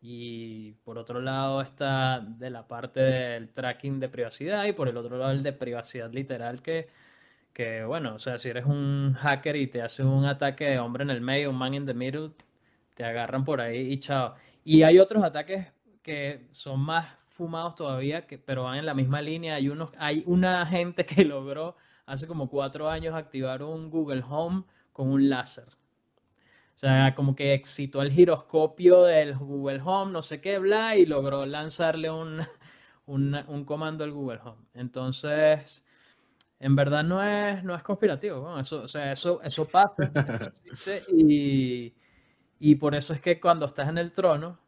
[0.00, 4.96] y por otro lado está de la parte del tracking de privacidad y por el
[4.96, 6.88] otro lado el de privacidad literal que,
[7.52, 11.04] que bueno, o sea, si eres un hacker y te hace un ataque de hombre
[11.04, 12.32] en el medio, un man in the middle,
[12.94, 14.34] te agarran por ahí y chao.
[14.64, 19.20] Y hay otros ataques que son más fumados todavía, que, pero van en la misma
[19.20, 19.56] línea.
[19.56, 24.64] Hay, unos, hay una gente que logró hace como cuatro años activar un Google Home
[24.92, 25.66] con un láser.
[26.76, 31.06] O sea, como que excitó el giroscopio del Google Home, no sé qué, bla, y
[31.06, 32.40] logró lanzarle un,
[33.06, 34.62] un, comando al Google Home.
[34.74, 35.82] Entonces,
[36.60, 38.58] en verdad no es, no es conspirativo.
[38.60, 40.12] eso, o sea, eso, eso pasa.
[41.08, 41.94] y,
[42.58, 44.58] y por eso es que cuando estás en el trono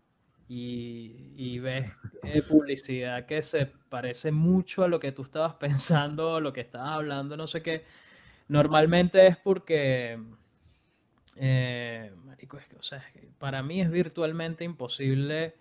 [0.49, 1.91] y, ves
[2.23, 6.93] eh, publicidad que se parece mucho a lo que tú estabas pensando, lo que estabas
[6.93, 7.85] hablando, no sé qué,
[8.49, 10.19] normalmente es porque,
[11.41, 13.03] eh, marico, o sea,
[13.39, 15.55] para mí es virtualmente imposible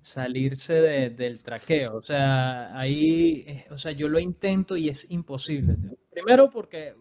[0.00, 0.74] salirse
[1.10, 1.96] del traqueo.
[1.96, 5.76] O sea, ahí, eh, o sea, yo lo intento y es imposible.
[6.10, 6.94] Primero porque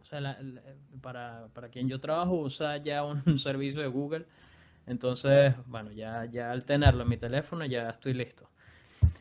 [0.00, 0.38] o sea,
[1.02, 4.26] para, para, quien yo trabajo usa ya un, servicio de Google.
[4.86, 8.48] Entonces, bueno, ya, ya al tenerlo en mi teléfono ya estoy listo.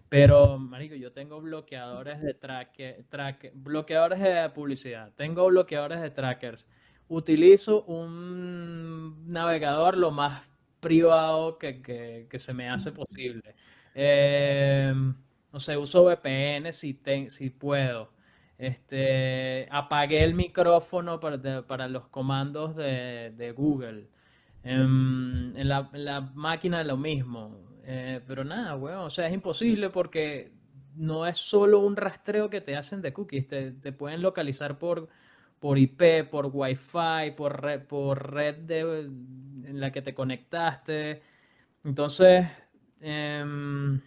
[0.09, 6.65] Pero, marico, yo tengo bloqueadores de track, track, bloqueadores de publicidad, tengo bloqueadores de trackers.
[7.10, 10.49] Utilizo un navegador lo más
[10.80, 11.82] privado que,
[12.30, 13.55] que, se me hace posible.
[13.95, 14.93] Eh,
[15.51, 18.12] no sé, uso VPN si, ten, si puedo.
[18.58, 24.10] Este, apagué el micrófono para, los comandos de, Google.
[24.64, 27.68] En, la, máquina lo mismo.
[27.84, 30.51] Eh, pero nada, weón, o sea, es imposible porque
[30.95, 35.08] no es solo un rastreo que te hacen de cookies, te, pueden localizar por,
[35.60, 41.22] por IP, por Wi-Fi, por red, por red de, en la que te conectaste.
[41.84, 42.47] Entonces,
[43.01, 43.99] em,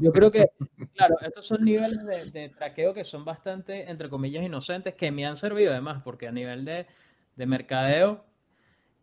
[0.00, 0.50] yo creo que,
[0.94, 5.36] claro, estos son niveles de, traqueo que son bastante, entre comillas, inocentes, que me han
[5.36, 6.86] servido además, porque a nivel de,
[7.36, 8.24] mercadeo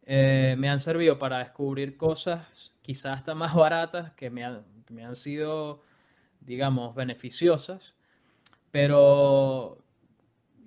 [0.05, 5.05] eh, me han servido para descubrir cosas quizás hasta más baratas que me han, me
[5.05, 5.81] han sido,
[6.41, 7.95] digamos, beneficiosas,
[8.71, 9.82] pero...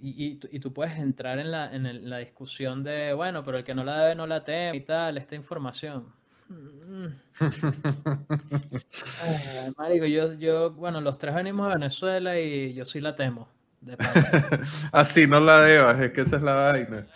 [0.01, 3.75] Y, y, tú puedes entrar en la, en la discusión de, bueno, pero el que
[3.75, 6.13] no la debe no la teme y tal, esta información
[9.77, 13.49] marico, yo, yo, bueno, los tres venimos de Venezuela y yo sí la temo.
[13.81, 13.97] De
[14.93, 17.07] Así no la debas, es que esa es la vaina.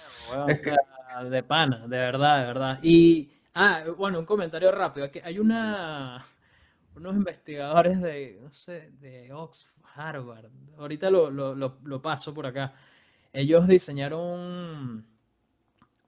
[1.31, 2.79] De pana, de verdad, de verdad.
[2.83, 5.09] Y, ah, bueno, un comentario rápido.
[5.23, 6.25] Hay una,
[6.97, 10.51] unos investigadores de, no sé, de Oxford, Harvard.
[10.79, 12.75] Ahorita lo, lo, lo paso por acá.
[13.33, 15.07] Ellos diseñaron un,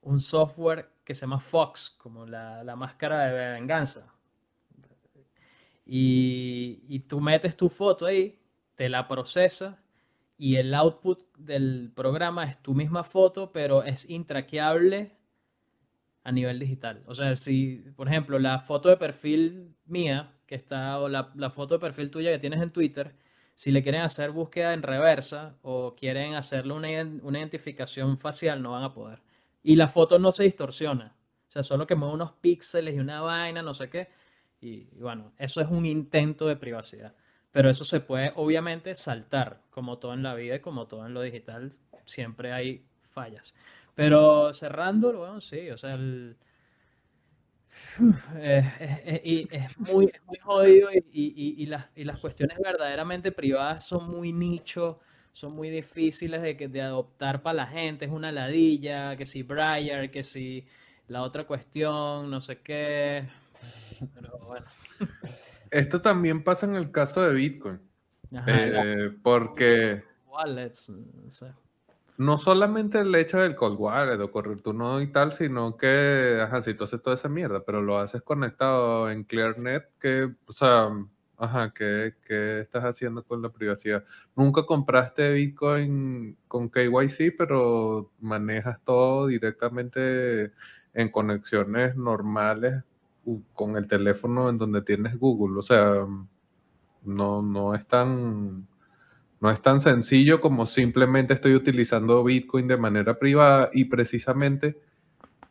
[0.03, 4.13] un software que se llama Fox, como la, máscara de venganza.
[5.85, 8.39] Y, tú metes tu foto ahí,
[8.75, 9.79] te la procesa
[10.37, 15.11] y el output del programa es tu misma foto, pero es intraqueable
[16.23, 17.03] a nivel digital.
[17.05, 21.75] O sea, si, por ejemplo, la foto de perfil mía, que está, o la, foto
[21.75, 23.13] de perfil tuya que tienes en Twitter,
[23.55, 26.89] si le quieren hacer búsqueda en reversa o quieren hacerle una,
[27.21, 29.21] una identificación facial, no van a poder.
[29.61, 31.15] Y la foto no se distorsiona.
[31.47, 34.09] O sea, solo que mueve unos píxeles y una vaina, no sé qué.
[34.59, 37.13] Y, bueno, eso es un intento de privacidad.
[37.51, 41.13] Pero eso se puede obviamente saltar, como todo en la vida y como todo en
[41.13, 41.73] lo digital,
[42.05, 43.53] siempre hay fallas.
[43.93, 46.37] Pero cerrando, bueno, sí, o sea, el,
[48.39, 51.03] es, muy, muy jodido y,
[51.57, 54.99] y, las, y las cuestiones verdaderamente privadas son muy nicho
[55.33, 58.05] son muy difíciles de, de adoptar para la gente.
[58.05, 60.65] Es una ladilla, que si Briar, que si
[61.07, 63.27] la otra cuestión, no sé qué.
[64.13, 64.65] Pero bueno.
[65.71, 67.81] Esto también pasa en el caso de Bitcoin.
[68.47, 70.03] Eh, porque.
[70.27, 71.31] Wallets, no
[72.37, 76.61] solamente el hecho del cold wallet o correr tu nodo y tal, sino que, ajá,
[76.63, 80.89] si tú haces toda esa mierda, pero lo haces conectado en ClearNet, que, o sea,
[81.43, 82.13] Ajá, ¿qué,
[82.61, 84.05] estás haciendo con la privacidad?
[84.35, 90.53] Nunca compraste Bitcoin con KYC, pero manejas todo directamente
[90.93, 92.83] en conexiones normales
[93.53, 95.59] con el teléfono en donde tienes Google.
[95.59, 96.07] O sea,
[97.03, 98.67] no, no es tan
[99.43, 104.79] no es tan sencillo como simplemente estoy utilizando Bitcoin de manera privada y precisamente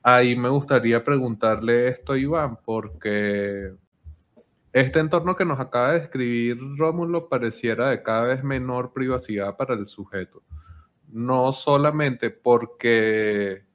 [0.03, 3.74] ahí me gustaría preguntarle esto Iván porque
[4.72, 9.74] este entorno que nos acaba de describir Rómulo pareciera de cada vez menor privacidad para
[9.74, 10.43] el sujeto.
[11.09, 13.66] No solamente porque,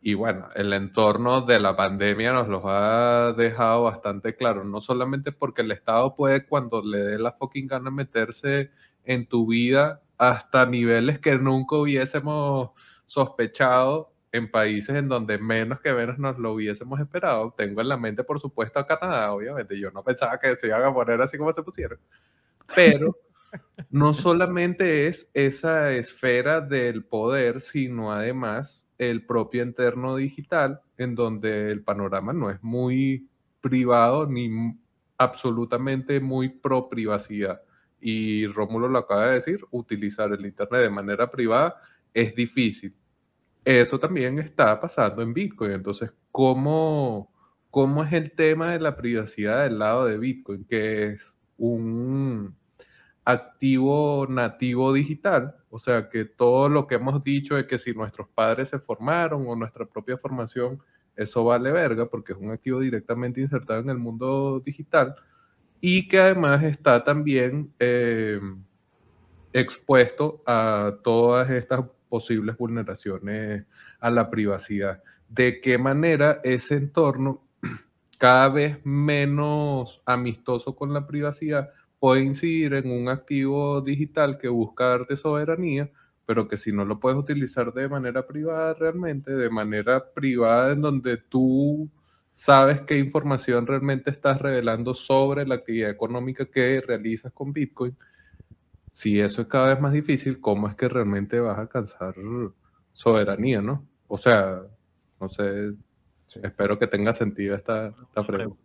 [0.00, 5.30] y bueno, el entorno de la pandemia nos lo ha dejado bastante claro, no solamente
[5.30, 8.70] porque el Estado puede cuando le dé la fucking gana meterse
[9.04, 12.70] en tu vida hasta niveles que nunca hubiésemos
[13.06, 17.54] sospechado en países en donde menos que menos nos lo hubiésemos esperado.
[17.56, 19.78] Tengo en la mente, por supuesto, a Canadá, obviamente.
[19.78, 21.98] Yo no pensaba que se iban a poner así como se pusieron.
[22.74, 23.18] Pero
[23.90, 31.70] no solamente es esa esfera del poder, sino además el propio interno digital, en donde
[31.70, 33.28] el panorama no es muy
[33.60, 34.78] privado ni
[35.18, 37.62] absolutamente muy pro privacidad.
[38.02, 41.76] Y Rómulo lo acaba de decir, utilizar el Internet de manera privada
[42.12, 42.94] es difícil
[43.64, 45.72] eso también está pasando en Bitcoin.
[45.72, 47.32] Entonces, ¿cómo,
[47.70, 52.56] ¿cómo es el tema de la privacidad del lado de Bitcoin, que es un
[53.24, 55.56] activo nativo digital?
[55.70, 59.46] O sea, que todo lo que hemos dicho es que si nuestros padres se formaron
[59.46, 60.80] o nuestra propia formación,
[61.16, 65.14] eso vale verga porque es un activo directamente insertado en el mundo digital
[65.84, 68.40] y que además está también eh,
[69.52, 73.64] expuesto a todas estas posibles vulneraciones
[73.98, 75.02] a la privacidad.
[75.28, 77.42] ¿De qué manera ese entorno
[78.16, 84.86] cada vez menos amistoso con la privacidad puede incidir en un activo digital que busca
[84.86, 85.90] darte soberanía,
[86.26, 90.80] pero que si no lo puedes utilizar de manera privada realmente, de manera privada en
[90.80, 91.90] donde tú
[92.32, 97.96] sabes qué información realmente estás revelando sobre la actividad económica que realizas con Bitcoin,
[98.92, 102.14] si eso es cada vez más difícil, ¿cómo es que realmente vas a alcanzar
[102.92, 103.86] soberanía, no?
[104.06, 104.62] O sea,
[105.18, 105.72] no sé,
[106.42, 107.94] espero que tenga sentido esta,
[108.26, 108.62] pregunta.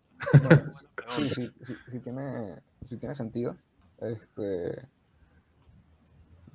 [1.08, 1.50] sí, sí,
[1.86, 3.56] sí, tiene, sí tiene sentido.
[4.00, 4.86] Este,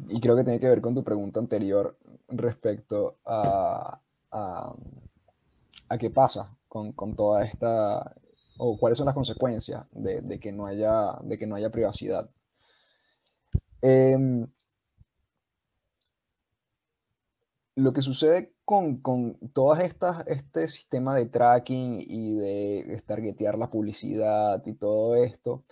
[0.09, 1.97] y creo que tiene que ver con tu pregunta anterior
[2.29, 3.99] respecto a,
[4.31, 8.15] a, qué pasa con, con, toda esta,
[8.57, 12.31] o cuáles son las consecuencias de, de, que, no haya, de que no haya privacidad.
[13.83, 14.47] Em,
[17.75, 19.37] lo que sucede con, con
[19.83, 25.65] estas, este sistema de tracking y de targetear la publicidad y todo esto,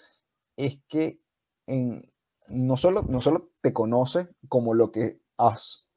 [0.55, 1.19] es que
[2.47, 5.87] no, solo, no solo te conoce como lo que has,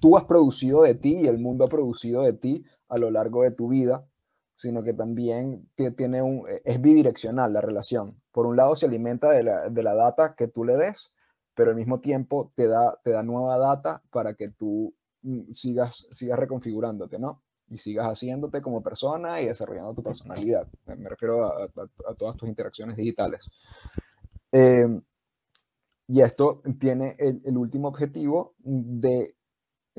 [0.00, 3.42] tú has producido de ti y el mundo ha producido de ti a lo largo
[3.42, 4.06] de tu vida,
[4.54, 8.20] sino que también tiene un, es bidireccional la relación.
[8.32, 11.12] Por un lado se alimenta de la, de la data que tú le des,
[11.54, 16.06] pero al mismo tiempo te da, te da nueva data para que tú mm, sigas,
[16.10, 17.42] sigas reconfigurándote, ¿no?
[17.68, 20.68] Y sigas haciéndote como persona y desarrollando tu personalidad.
[20.86, 21.68] Me, refiero a,
[22.16, 23.48] todas tus interacciones digitales.
[24.52, 25.02] Em,
[26.06, 29.34] y esto tiene el último objetivo de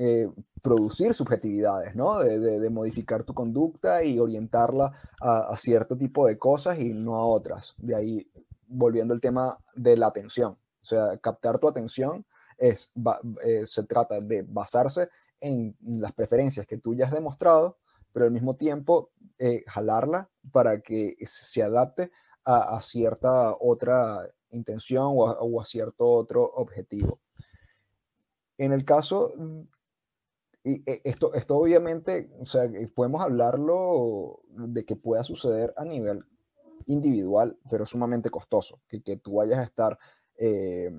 [0.00, 0.30] eh,
[0.62, 2.20] producir subjetividades, ¿no?
[2.20, 7.74] De, modificar tu conducta y orientarla a, cierto tipo de cosas y no a otras.
[7.78, 8.30] De ahí,
[8.68, 10.52] volviendo al tema de la atención.
[10.52, 12.24] O sea, captar tu atención
[12.58, 12.92] es,
[13.44, 15.08] eh, se trata de basarse
[15.40, 17.78] en las preferencias que tú ya has demostrado,
[18.12, 22.12] pero al mismo tiempo eh, jalarla para que se adapte
[22.44, 24.20] a, cierta otra
[24.50, 27.20] intención o o a cierto otro objetivo.
[28.58, 29.32] En el caso
[30.68, 36.24] y eh, esto, esto obviamente, o sea, podemos hablarlo de que pueda suceder a nivel
[36.84, 39.98] individual, pero sumamente costoso, que, que tú vayas a estar,
[40.36, 40.90] eh,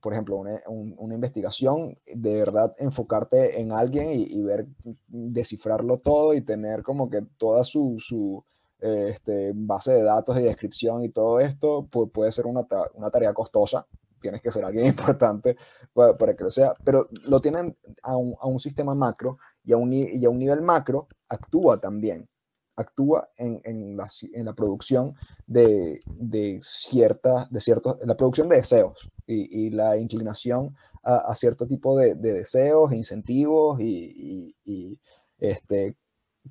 [0.00, 4.66] por ejemplo, una, una, investigación, de verdad enfocarte en alguien y, ver,
[5.06, 8.44] descifrarlo todo y tener como que toda su, su
[8.80, 13.32] este, base de datos y descripción y todo esto, pues puede ser una, una tarea
[13.32, 13.86] costosa,
[14.20, 15.56] tienes que ser alguien importante
[15.92, 19.76] para, que lo sea, pero lo tienen a un, a un sistema macro y a
[19.76, 22.28] un, y a un nivel macro actúa también,
[22.76, 25.14] actúa en, en, la, en la, producción
[25.46, 31.34] de, de cierta, de ciertos, la producción de deseos y, y la inclinación a, a,
[31.34, 35.00] cierto tipo de, de deseos, incentivos y, y,
[35.38, 35.96] este,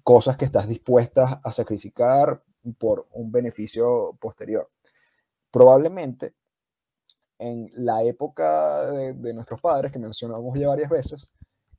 [0.03, 2.43] cosas que estás dispuestas a sacrificar
[2.77, 4.69] por un beneficio posterior.
[5.51, 6.35] Probablemente
[7.39, 11.31] en la época de, nuestros padres, que mencionamos ya varias veces,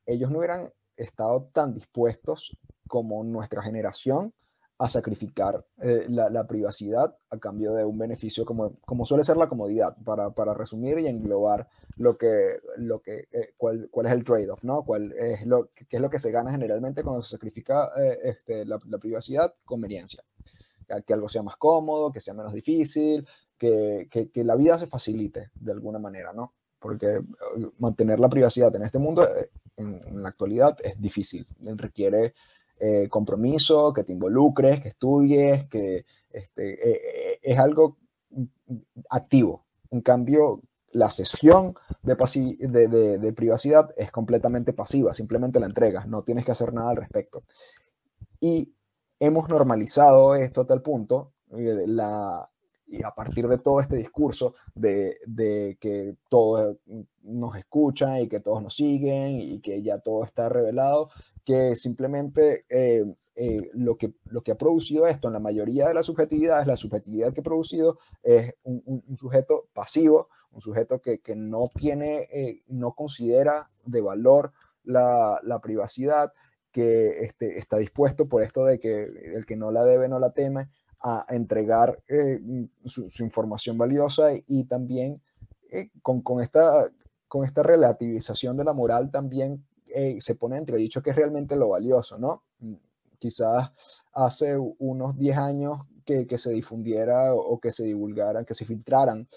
[0.07, 2.57] ellos no hubieran estado tan dispuestos
[2.87, 4.33] como nuestra generación
[4.81, 9.49] a sacrificar eh, la, privacidad a cambio de un beneficio como, como suele ser la
[9.49, 14.23] comodidad, para, para resumir y englobar lo que, lo que, eh, cuál, cuál, es el
[14.23, 14.85] trade-off, ¿no?
[14.85, 18.65] ¿Cuál es lo, qué es lo que se gana generalmente cuando se sacrifica eh, este,
[18.65, 19.53] la, la, privacidad?
[19.65, 20.23] Conveniencia.
[21.05, 23.27] Que algo sea más cómodo, que sea menos difícil,
[23.59, 26.55] que, que, que la vida se facilite de alguna manera, ¿no?
[26.79, 27.21] Porque
[27.79, 29.27] mantener la privacidad en este mundo,
[29.77, 32.35] en, en la actualidad, es difícil, requiere
[32.81, 37.99] eh, compromiso, que te involucres, que estudies, que este, eh, eh, es algo
[39.11, 39.67] activo.
[39.91, 42.15] En cambio, la sesión de,
[42.69, 46.99] de, de, privacidad es completamente pasiva, simplemente la entregas, no tienes que hacer nada al
[46.99, 47.43] respecto.
[48.41, 48.73] Y
[49.19, 52.49] hemos normalizado esto a tal punto, la,
[52.89, 56.79] y a partir de todo este discurso de, de, que todos
[57.23, 61.11] nos escuchan y que todos nos siguen y que ya todo está revelado,
[61.45, 63.05] que simplemente eh,
[63.37, 66.77] eh, lo, que, lo que ha producido esto en la mayoría de las subjetividades, la
[66.77, 72.63] subjetividad que ha producido es un, sujeto pasivo, un sujeto que, que no tiene, eh,
[72.69, 76.33] no considera de valor la, la privacidad,
[76.73, 80.33] que este, está dispuesto por esto de que el que no la debe no la
[80.33, 80.69] teme,
[81.01, 82.03] a entregar
[82.85, 85.23] su, su, información valiosa y, también
[86.03, 86.89] con, con, esta,
[87.29, 91.69] con esta relativización de la moral también eh, se pone entredicho que es realmente lo
[91.71, 92.43] valioso, ¿no?
[92.61, 92.75] Mm,
[93.19, 93.71] quizás
[94.13, 99.29] hace unos 10 años que, que, se difundiera o que se divulgaran, que se filtraran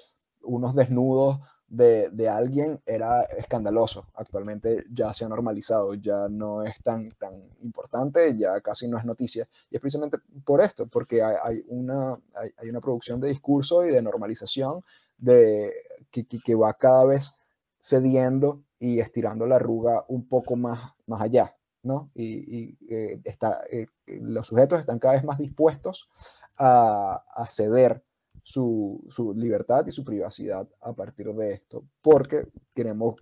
[0.44, 1.40] unos desnudos
[1.72, 4.06] de, de, alguien era escandaloso.
[4.16, 9.06] Actualmente ya se ha normalizado, ya no es tan, tan importante, ya casi no es
[9.06, 9.48] noticia.
[9.70, 13.92] Y es precisamente por esto, porque hay, una, hay, hay, una producción de discurso y
[13.92, 14.84] de normalización
[15.18, 15.72] de,
[16.12, 17.32] que, que, que va cada vez
[17.80, 22.12] cediendo y estirando la arruga un poco más, más allá, ¿no?
[22.14, 26.10] Y, eh, está, eh, los sujetos están cada vez más dispuestos
[26.58, 28.04] a, a ceder
[28.44, 29.04] su,
[29.36, 33.16] libertad y su privacidad a partir de esto, porque queremos,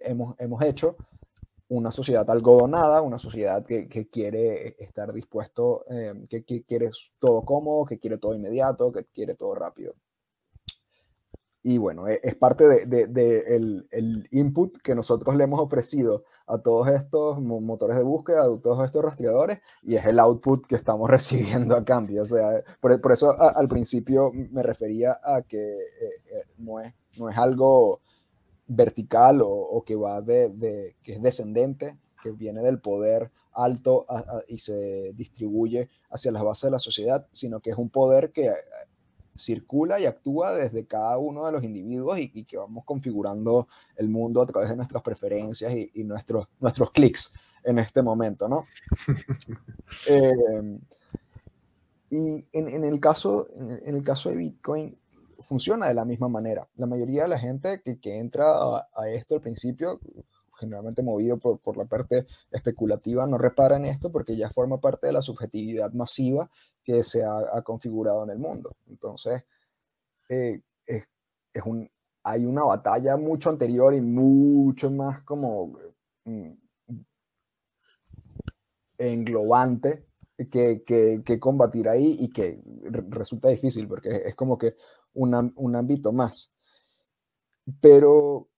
[0.00, 0.96] hemos, hemos hecho
[1.68, 7.42] una sociedad algodonada, una sociedad que, que quiere estar dispuesto, eh, que, que, quiere todo
[7.42, 9.94] cómodo, que quiere todo inmediato, que quiere todo rápido.
[11.68, 13.56] Y bueno, e, es parte del de,
[13.90, 18.84] el input que nosotros le hemos ofrecido a todos estos motores de búsqueda, a todos
[18.84, 22.22] estos rastreadores, y es el output que estamos recibiendo a cambio.
[22.22, 27.28] O sea, por, eso al principio me refería a que eh, eh, no, es, no
[27.28, 28.00] es algo
[28.68, 34.06] vertical o, que va de, que es descendente, que viene del poder alto
[34.46, 38.52] y se distribuye hacia las bases de la sociedad, sino que es un poder que
[39.36, 44.08] circula y actúa desde cada uno de los individuos y, y, que vamos configurando el
[44.08, 47.34] mundo a través de nuestras preferencias y, y nuestros, nuestros clics
[47.64, 48.66] en este momento, ¿no?
[50.08, 50.78] eh,
[52.10, 53.46] y en, en, el caso,
[53.84, 54.96] en el caso de Bitcoin
[55.38, 56.66] funciona de la misma manera.
[56.76, 60.00] La mayoría de la gente que, que entra a, a esto al principio
[60.58, 65.06] generalmente movido por, por, la parte especulativa, no repara en esto porque ya forma parte
[65.08, 66.50] de la subjetividad masiva
[66.82, 68.76] que se ha, ha configurado en el mundo.
[68.86, 69.44] Entonces,
[70.28, 71.08] eh, es,
[71.52, 71.88] es, un,
[72.22, 75.78] hay una batalla mucho anterior y mucho más como
[76.24, 76.50] mm,
[78.98, 80.06] englobante
[80.50, 82.60] que, que, que, combatir ahí y que
[83.08, 84.74] resulta difícil porque es como que
[85.14, 86.50] una, un ámbito más.
[87.80, 88.48] Pero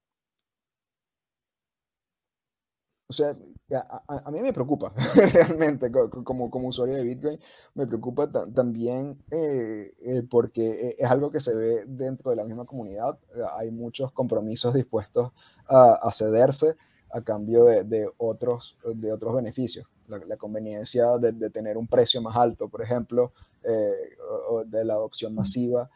[3.10, 3.34] o sea,
[3.72, 4.92] a, a, mí me preocupa
[5.32, 7.40] realmente como, como usuario de Bitcoin,
[7.74, 12.66] me preocupa también eh, eh, porque es algo que se ve dentro de la misma
[12.66, 13.18] comunidad.
[13.56, 15.30] Hay muchos compromisos dispuestos
[15.68, 16.76] a, a cederse
[17.10, 19.86] a cambio de, de, otros, de otros beneficios.
[20.06, 23.32] La, la conveniencia de, de, tener un precio más alto, por ejemplo,
[23.62, 24.16] eh,
[24.50, 25.88] o de la adopción masiva,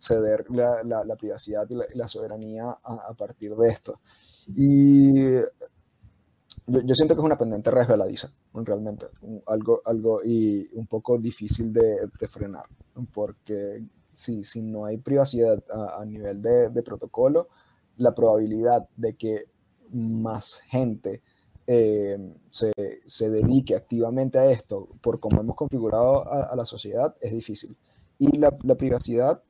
[0.00, 4.00] ceder la, la, la privacidad y la, soberanía a, a partir de esto.
[4.48, 5.36] Y
[6.66, 9.06] yo, yo, siento que es una pendiente resbaladiza, realmente,
[9.46, 12.66] algo, algo y un poco difícil de, de frenar,
[13.12, 17.48] porque si, si, no hay privacidad a, a nivel de, de, protocolo,
[17.96, 19.44] la probabilidad de que
[19.90, 21.22] más gente
[21.66, 22.72] eh, se,
[23.04, 27.76] se, dedique activamente a esto por cómo hemos configurado a, a la sociedad es difícil.
[28.18, 29.42] Y la, la privacidad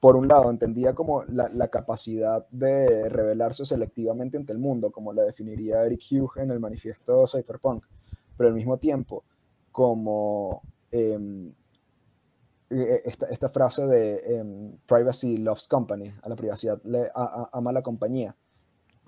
[0.00, 5.12] por un lado, entendía como la, la, capacidad de revelarse selectivamente ante el mundo, como
[5.12, 7.84] la definiría Eric Hughes en el manifiesto Cypherpunk,
[8.36, 9.24] pero al mismo tiempo,
[9.70, 11.52] como eh,
[12.70, 18.36] esta, esta, frase de eh, privacy loves company, a la privacidad le ama la compañía.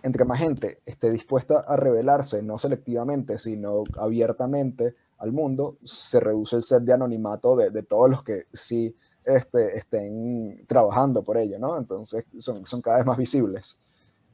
[0.03, 6.57] Entre más gente esté dispuesta a revelarse, no selectivamente, sino abiertamente al mundo, se reduce
[6.57, 11.59] el set de anonimato de, de todos los que sí este, estén trabajando por ello,
[11.59, 11.79] ¿no?
[11.79, 13.79] Entonces son, son cada vez más visibles.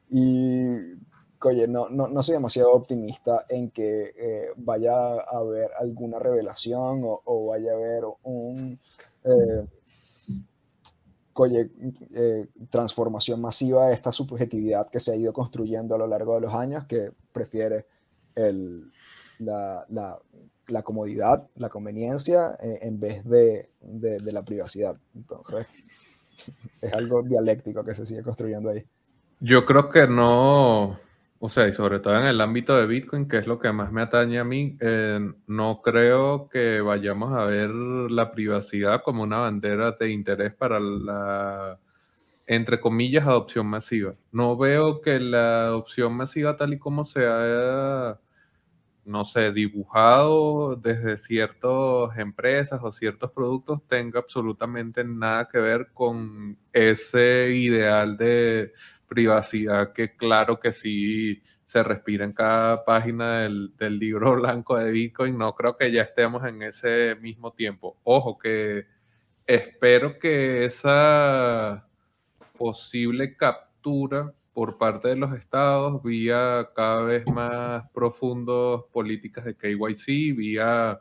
[0.09, 0.67] Y,
[1.43, 7.03] oye, no, no, no soy demasiado optimista en que eh, vaya a haber alguna revelación
[7.05, 8.79] o, o vaya a haber un...
[9.25, 9.67] Eh,
[11.35, 11.71] oye,
[12.15, 16.41] eh, transformación masiva de esta subjetividad que se ha ido construyendo a lo largo de
[16.41, 17.87] los años, que prefiere
[18.35, 18.91] el,
[19.41, 20.19] la, la,
[20.69, 24.97] la comodidad, la conveniencia, eh, en vez de, de, de, la privacidad.
[25.15, 25.67] Entonces,
[26.83, 28.85] es algo dialéctico que se sigue construyendo ahí.
[29.41, 30.99] Yo creo que no,
[31.39, 33.93] o sea, y sobre todo en el ámbito de Bitcoin, que es lo que más
[33.93, 39.39] me atañe a mí, eh, no creo que vayamos a ver la privacidad como una
[39.39, 41.79] bandera de interés para la,
[42.47, 44.15] entre comillas, adopción masiva.
[44.33, 48.19] No veo que la adopción masiva tal y como se ha
[49.07, 56.59] no sé, dibujado desde ciertas empresas o ciertos productos tenga absolutamente nada que ver con
[56.73, 58.73] ese ideal de
[59.09, 65.37] privacidad que claro que sí se respira en cada página del, libro blanco de Bitcoin.
[65.37, 67.99] No creo que ya estemos en ese mismo tiempo.
[68.05, 68.87] Ojo que
[69.47, 71.87] espero que esa
[72.57, 80.35] posible captura por parte de los estados vía cada vez más profundos políticas de KYC,
[80.35, 80.99] vía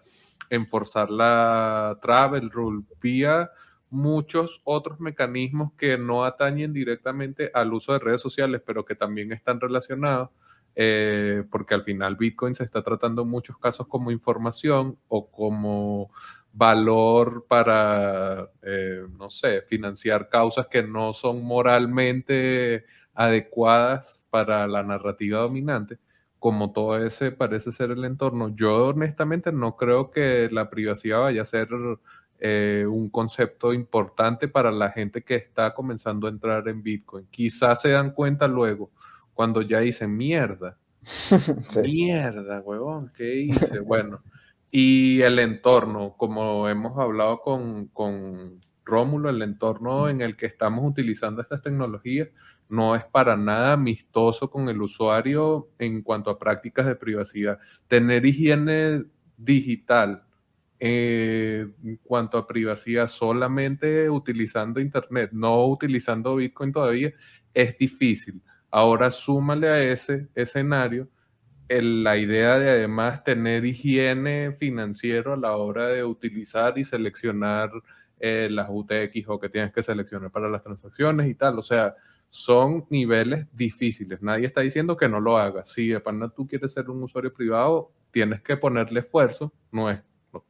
[0.50, 3.50] enforzar la travel rule, vía
[3.90, 9.32] muchos otros mecanismos que no atañen directamente al uso de redes sociales, pero que también
[9.32, 10.32] están relacionados,
[10.76, 16.12] eh, porque al final Bitcoin se está tratando en muchos casos como información o como
[16.52, 22.84] valor para, eh, no sé, financiar causas que no son moralmente
[23.16, 25.98] adecuadas para la narrativa dominante,
[26.38, 28.54] como todo ese parece ser el entorno.
[28.56, 31.70] Yo honestamente no creo que la privacidad vaya a ser
[32.40, 37.26] eh, un concepto importante para la gente que está comenzando a entrar en Bitcoin.
[37.32, 38.92] Quizás se dan cuenta luego,
[39.34, 40.78] cuando ya dicen mierda.
[41.02, 41.82] sí.
[41.84, 43.80] Mierda, huevón, ¿qué hice?
[43.80, 44.22] bueno,
[44.70, 50.84] y el entorno, como hemos hablado con, con Rómulo, el entorno en el que estamos
[50.86, 52.28] utilizando estas tecnologías
[52.70, 57.60] no es para nada amistoso con el usuario en cuanto a prácticas de privacidad.
[57.88, 59.04] Tener higiene
[59.38, 60.24] digital
[60.80, 67.14] eh, en cuanto a privacidad solamente utilizando Internet, no utilizando Bitcoin todavía,
[67.54, 68.42] es difícil.
[68.72, 71.08] Ahora súmale a ese escenario
[71.70, 77.72] la idea de además tener higiene financiero a la hora de utilizar y seleccionar
[78.20, 81.58] eh, las UTX o que tienes que seleccionar para las transacciones y tal.
[81.58, 81.96] O sea,
[82.36, 84.22] son niveles difíciles.
[84.22, 85.70] Nadie está diciendo que no lo hagas.
[85.70, 89.54] Si de pana tú quieres ser un usuario privado, tienes que ponerle esfuerzo.
[89.72, 90.02] No es,
[90.34, 90.46] no,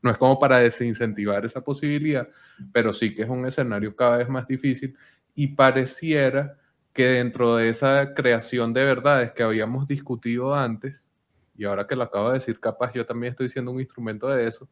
[0.00, 2.28] no es como para desincentivar esa posibilidad,
[2.72, 4.96] pero sí que es un escenario cada vez más difícil
[5.34, 6.56] y pareciera
[6.92, 11.10] que dentro de esa creación de verdades que habíamos discutido antes,
[11.56, 14.46] y ahora que lo acabo de decir, capaz yo también estoy siendo un instrumento de
[14.46, 14.68] eso,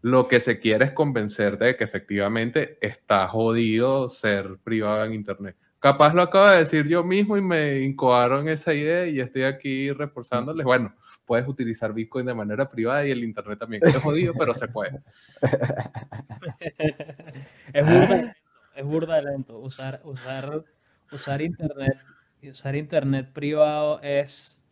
[0.00, 5.56] lo que se quiere es convencer de que efectivamente está jodido ser privado en Internet.
[5.82, 9.90] Capaz lo acabo de decir yo mismo y me incoaron esa idea y estoy aquí
[9.90, 10.64] reforzándoles.
[10.64, 10.94] Bueno,
[11.26, 13.82] puedes utilizar Bitcoin de manera privada y el Internet también.
[13.84, 15.00] Es jodido, pero se puede.
[17.72, 18.32] es burda,
[18.76, 19.58] es burda de lento.
[19.58, 20.62] Usar, usar,
[21.10, 21.98] usar Internet,
[22.44, 24.62] usar Internet privado es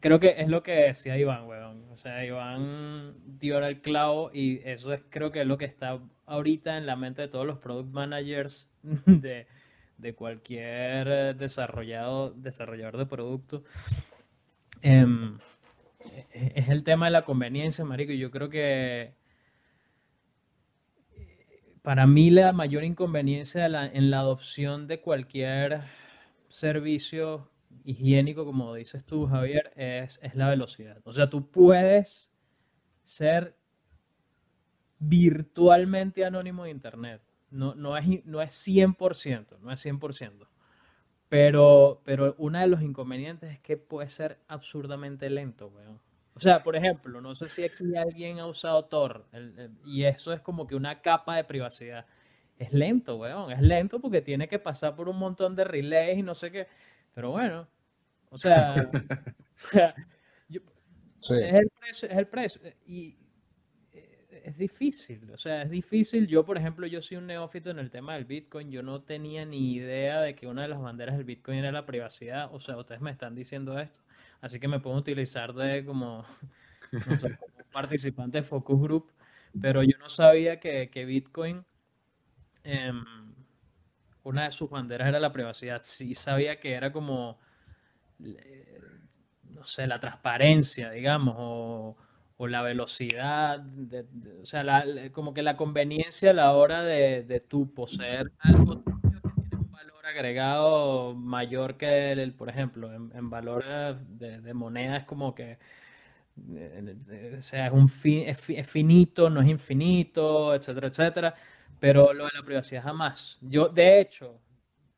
[0.00, 1.86] creo que es lo que decía Iván, weón.
[1.90, 5.98] O sea, Iván dio el clavo y eso es creo que es lo que está
[6.26, 9.46] ahorita en la mente de todos los product managers de,
[9.98, 13.64] de cualquier desarrollado, desarrollador de producto.
[14.82, 15.06] Eh,
[16.32, 18.12] es el tema de la conveniencia, marico.
[18.12, 19.14] Yo creo que
[21.82, 25.82] para mí la mayor inconveniencia en la adopción de cualquier
[26.48, 27.50] servicio
[27.84, 31.00] higiénico, como dices tú, Javier, es, es la velocidad.
[31.04, 32.32] O sea, tú puedes
[33.02, 33.56] ser
[34.98, 40.46] virtualmente anónimo de Internet no, no, es, no es 100%, no es 100%.
[41.28, 46.00] Pero, pero uno de los inconvenientes es que puede ser absurdamente lento, weón.
[46.34, 50.04] O sea, por ejemplo, no sé si aquí alguien ha usado Tor el, el, y
[50.04, 52.06] eso es como que una capa de privacidad.
[52.58, 53.50] Es lento, weón.
[53.50, 56.68] Es lento porque tiene que pasar por un montón de relays y no sé qué.
[57.12, 57.66] Pero bueno,
[58.30, 58.90] o sea,
[60.48, 60.60] yo,
[61.18, 61.34] sí.
[61.34, 62.08] es el precio.
[62.08, 62.60] Es el precio.
[62.86, 63.16] Y,
[64.44, 66.26] es difícil, o sea, es difícil.
[66.26, 68.70] Yo, por ejemplo, yo soy un neófito en el tema del Bitcoin.
[68.70, 71.86] Yo no tenía ni idea de que una de las banderas del Bitcoin era la
[71.86, 72.52] privacidad.
[72.54, 74.00] O sea, ustedes me están diciendo esto.
[74.40, 76.24] Así que me puedo utilizar de como
[77.72, 79.12] participante de Focus Group,
[79.60, 81.64] pero yo no sabía que, que Bitcoin,
[82.64, 83.04] em,
[84.24, 85.80] una de sus banderas era la privacidad.
[85.82, 87.38] Sí sabía que era como,
[88.24, 88.80] eh,
[89.50, 91.96] no sé, la transparencia, digamos, o,
[92.38, 94.06] o la velocidad, de,
[94.40, 98.84] o sea, la, como que la conveniencia a la hora de, de tú poseer algo
[98.84, 103.64] que tiene un valor agregado mayor que el, por ejemplo, en, en valor
[104.08, 105.58] de, de moneda es como que
[107.36, 111.34] o sea, es, un fin, es, finito, no es infinito, etcétera, etcétera.
[111.80, 113.38] Pero lo de la privacidad jamás.
[113.40, 114.40] Yo, de hecho,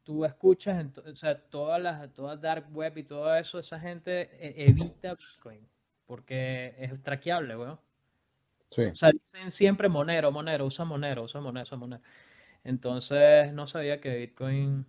[0.02, 4.30] tú escuchas, o sea, todas las, todas dark web y todo eso, esa gente
[4.62, 5.66] evita Bitcoin
[6.10, 7.78] porque es traqueable, weón.
[8.68, 8.82] Sí.
[8.82, 12.02] O sea, dicen siempre Monero, Monero, usa Monero, usa Monero, usa Monero.
[12.64, 14.84] Entonces, no sabía que Bitcoin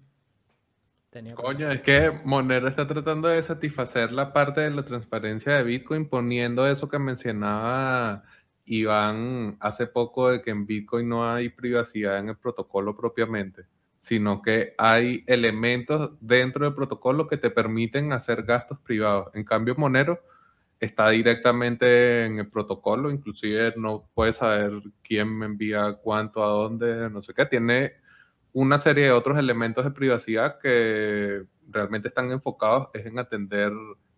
[1.35, 6.09] Coño, es que Monero está tratando de satisfacer la parte de la transparencia de Bitcoin
[6.09, 8.23] poniendo eso que mencionaba
[8.65, 13.65] Iván hace poco de que en Bitcoin no hay privacidad en el protocolo propiamente,
[13.99, 19.27] sino que hay elementos dentro del protocolo que te permiten hacer gastos privados.
[19.35, 20.19] En cambio, Monero
[20.81, 24.71] está directamente en el protocolo, inclusive no puedes saber
[25.03, 27.45] quién me envía cuánto, a dónde, no sé qué.
[27.45, 27.93] Tiene
[28.51, 33.71] una serie de otros elementos de privacidad que realmente están enfocados es en atender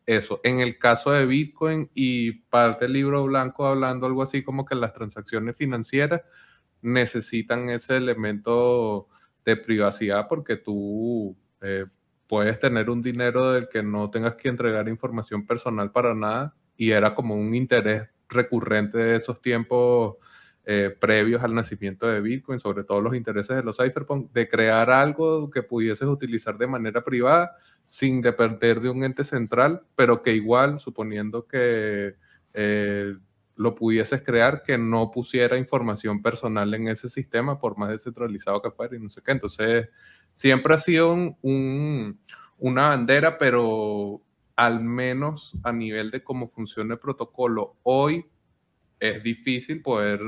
[0.06, 0.40] eso.
[0.44, 4.76] En el caso de Bitcoin y parte del libro blanco hablando algo así como que
[4.76, 6.22] las transacciones financieras
[6.82, 9.10] necesitan ese elemento
[9.44, 11.86] de privacidad porque tú eh,
[12.28, 16.92] puedes tener un dinero del que no tengas que entregar información personal para nada y
[16.92, 20.16] era como un interés recurrente de esos tiempos
[20.66, 24.90] eh, previos al nacimiento de Bitcoin, sobre todo los intereses de los cypherpunk, de crear
[24.90, 27.52] algo que pudieses utilizar de manera privada
[27.82, 32.16] sin depender de un ente central, pero que igual, suponiendo que
[32.54, 33.14] eh,
[33.56, 38.72] lo pudieses crear, que no pusiera información personal en ese sistema, por más descentralizado que
[38.72, 39.34] fuera y no sé qué.
[39.34, 39.90] Entonces,
[40.34, 42.20] siempre ha sido un,
[42.58, 44.22] una bandera, pero
[44.56, 48.26] al menos a nivel de cómo funciona el protocolo hoy,
[49.00, 50.22] es difícil poder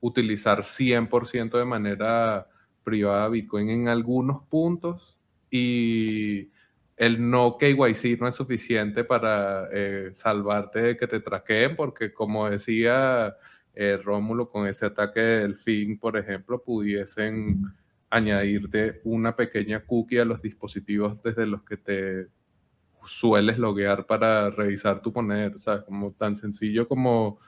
[0.00, 2.48] utilizar 100% de manera
[2.82, 5.18] privada Bitcoin en algunos puntos
[5.50, 6.50] y
[6.96, 12.50] el no KYC no es suficiente para eh, salvarte de que te traqueen, porque como
[12.50, 13.36] decía
[13.74, 17.62] eh, Rómulo, con ese ataque del fin, por ejemplo, pudiesen
[18.10, 22.28] añadirte una pequeña cookie a los dispositivos desde los que te
[23.06, 27.38] sueles loguear para revisar tu poner, o sea, como tan sencillo como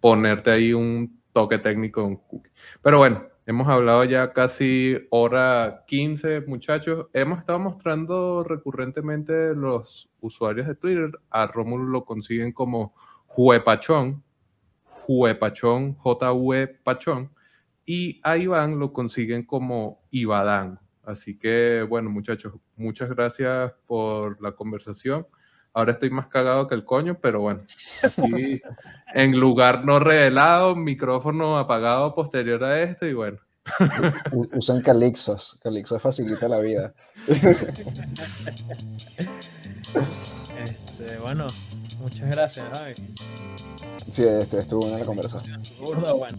[0.00, 2.50] ponerte ahí un toque técnico un cookie.
[2.82, 7.06] Pero bueno, hemos hablado ya casi hora 15, muchachos.
[7.12, 11.10] Hemos estado mostrando recurrentemente los usuarios de Twitter.
[11.30, 12.94] A Rómulo lo consiguen como
[13.26, 14.22] Juepachón,
[14.84, 17.30] Juepachón, J-U-E Pachón.
[17.84, 20.78] Y a Iván lo consiguen como Ibadán.
[21.04, 25.26] Así que, bueno, muchachos, muchas gracias por la conversación.
[25.74, 27.62] Ahora estoy más cagado que el coño, pero bueno,
[28.02, 28.60] aquí
[29.14, 33.38] en lugar no revelado, micrófono apagado posterior a esto y bueno.
[34.54, 36.92] Usan Calixos, Calixos facilita la vida.
[40.64, 41.46] Este, bueno,
[42.00, 42.94] muchas gracias, Javi.
[44.08, 45.62] Sí, este, estuvo buena la conversación.
[45.80, 46.38] bueno.